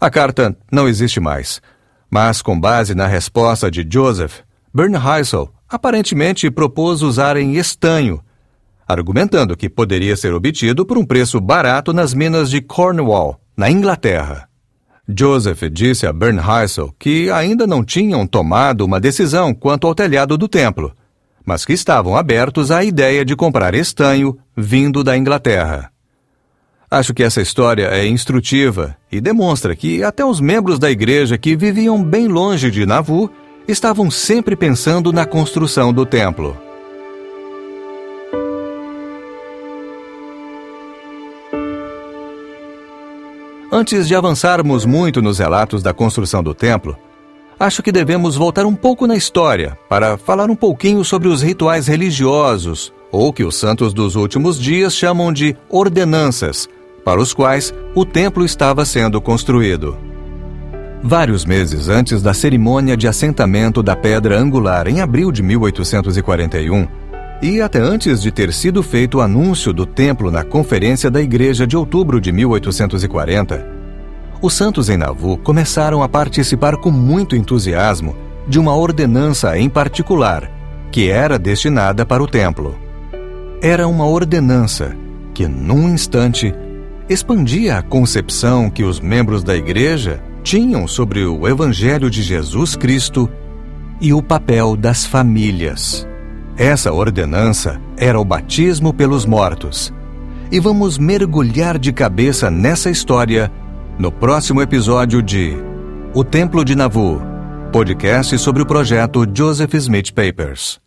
A 0.00 0.10
carta 0.10 0.56
não 0.70 0.86
existe 0.86 1.20
mais, 1.20 1.60
mas 2.10 2.42
com 2.42 2.58
base 2.58 2.94
na 2.94 3.06
resposta 3.06 3.70
de 3.70 3.86
Joseph, 3.88 4.40
Bernheisel 4.72 5.50
aparentemente 5.68 6.50
propôs 6.50 7.02
usarem 7.02 7.56
estanho, 7.56 8.20
argumentando 8.86 9.56
que 9.56 9.68
poderia 9.68 10.16
ser 10.16 10.32
obtido 10.32 10.86
por 10.86 10.96
um 10.96 11.04
preço 11.04 11.40
barato 11.40 11.92
nas 11.92 12.14
minas 12.14 12.50
de 12.50 12.60
Cornwall, 12.60 13.40
na 13.56 13.70
Inglaterra. 13.70 14.48
Joseph 15.08 15.62
disse 15.72 16.06
a 16.06 16.12
Bernheisel 16.12 16.94
que 16.98 17.30
ainda 17.30 17.66
não 17.66 17.84
tinham 17.84 18.26
tomado 18.26 18.84
uma 18.84 19.00
decisão 19.00 19.54
quanto 19.54 19.86
ao 19.86 19.94
telhado 19.94 20.36
do 20.36 20.48
templo, 20.48 20.92
mas 21.44 21.64
que 21.64 21.72
estavam 21.72 22.16
abertos 22.16 22.70
à 22.70 22.82
ideia 22.82 23.24
de 23.24 23.36
comprar 23.36 23.74
estanho 23.74 24.36
vindo 24.56 25.04
da 25.04 25.16
Inglaterra. 25.16 25.92
Acho 26.96 27.12
que 27.12 27.22
essa 27.22 27.42
história 27.42 27.88
é 27.88 28.06
instrutiva 28.06 28.96
e 29.12 29.20
demonstra 29.20 29.76
que 29.76 30.02
até 30.02 30.24
os 30.24 30.40
membros 30.40 30.78
da 30.78 30.90
igreja 30.90 31.36
que 31.36 31.54
viviam 31.54 32.02
bem 32.02 32.26
longe 32.26 32.70
de 32.70 32.86
Navu 32.86 33.30
estavam 33.68 34.10
sempre 34.10 34.56
pensando 34.56 35.12
na 35.12 35.26
construção 35.26 35.92
do 35.92 36.06
templo. 36.06 36.56
Antes 43.70 44.08
de 44.08 44.14
avançarmos 44.14 44.86
muito 44.86 45.20
nos 45.20 45.38
relatos 45.38 45.82
da 45.82 45.92
construção 45.92 46.42
do 46.42 46.54
templo, 46.54 46.96
acho 47.60 47.82
que 47.82 47.92
devemos 47.92 48.36
voltar 48.36 48.64
um 48.64 48.74
pouco 48.74 49.06
na 49.06 49.16
história 49.16 49.78
para 49.86 50.16
falar 50.16 50.48
um 50.48 50.56
pouquinho 50.56 51.04
sobre 51.04 51.28
os 51.28 51.42
rituais 51.42 51.88
religiosos, 51.88 52.90
ou 53.12 53.34
que 53.34 53.44
os 53.44 53.54
santos 53.54 53.92
dos 53.92 54.16
últimos 54.16 54.58
dias 54.58 54.94
chamam 54.94 55.30
de 55.30 55.54
ordenanças, 55.68 56.66
para 57.06 57.20
os 57.20 57.32
quais 57.32 57.72
o 57.94 58.04
templo 58.04 58.44
estava 58.44 58.84
sendo 58.84 59.20
construído. 59.20 59.96
Vários 61.00 61.44
meses 61.44 61.88
antes 61.88 62.20
da 62.20 62.34
cerimônia 62.34 62.96
de 62.96 63.06
assentamento 63.06 63.80
da 63.80 63.94
pedra 63.94 64.36
angular 64.36 64.88
em 64.88 65.00
abril 65.00 65.30
de 65.30 65.40
1841, 65.40 66.88
e 67.40 67.60
até 67.60 67.78
antes 67.78 68.20
de 68.20 68.32
ter 68.32 68.52
sido 68.52 68.82
feito 68.82 69.18
o 69.18 69.20
anúncio 69.20 69.72
do 69.72 69.86
templo 69.86 70.32
na 70.32 70.42
Conferência 70.42 71.08
da 71.08 71.22
Igreja 71.22 71.64
de 71.64 71.76
outubro 71.76 72.20
de 72.20 72.32
1840, 72.32 73.64
os 74.42 74.54
santos 74.54 74.88
em 74.88 74.96
Navu 74.96 75.36
começaram 75.36 76.02
a 76.02 76.08
participar 76.08 76.76
com 76.76 76.90
muito 76.90 77.36
entusiasmo 77.36 78.16
de 78.48 78.58
uma 78.58 78.74
ordenança 78.74 79.56
em 79.56 79.68
particular, 79.68 80.50
que 80.90 81.08
era 81.08 81.38
destinada 81.38 82.04
para 82.04 82.20
o 82.20 82.26
templo. 82.26 82.76
Era 83.62 83.86
uma 83.86 84.06
ordenança 84.06 84.96
que, 85.32 85.46
num 85.46 85.88
instante, 85.88 86.52
expandia 87.08 87.78
a 87.78 87.82
concepção 87.82 88.68
que 88.68 88.82
os 88.82 89.00
membros 89.00 89.44
da 89.44 89.56
Igreja 89.56 90.22
tinham 90.42 90.86
sobre 90.86 91.24
o 91.24 91.46
Evangelho 91.46 92.10
de 92.10 92.22
Jesus 92.22 92.76
Cristo 92.76 93.28
e 94.00 94.12
o 94.12 94.22
papel 94.22 94.76
das 94.76 95.04
famílias. 95.04 96.06
Essa 96.56 96.92
ordenança 96.92 97.80
era 97.96 98.18
o 98.18 98.24
batismo 98.24 98.92
pelos 98.92 99.26
mortos. 99.26 99.92
E 100.50 100.60
vamos 100.60 100.98
mergulhar 100.98 101.78
de 101.78 101.92
cabeça 101.92 102.50
nessa 102.50 102.90
história 102.90 103.50
no 103.98 104.12
próximo 104.12 104.62
episódio 104.62 105.22
de 105.22 105.56
O 106.14 106.22
Templo 106.22 106.64
de 106.64 106.74
Navu, 106.74 107.20
podcast 107.72 108.38
sobre 108.38 108.62
o 108.62 108.66
projeto 108.66 109.26
Joseph 109.34 109.74
Smith 109.74 110.12
Papers. 110.12 110.85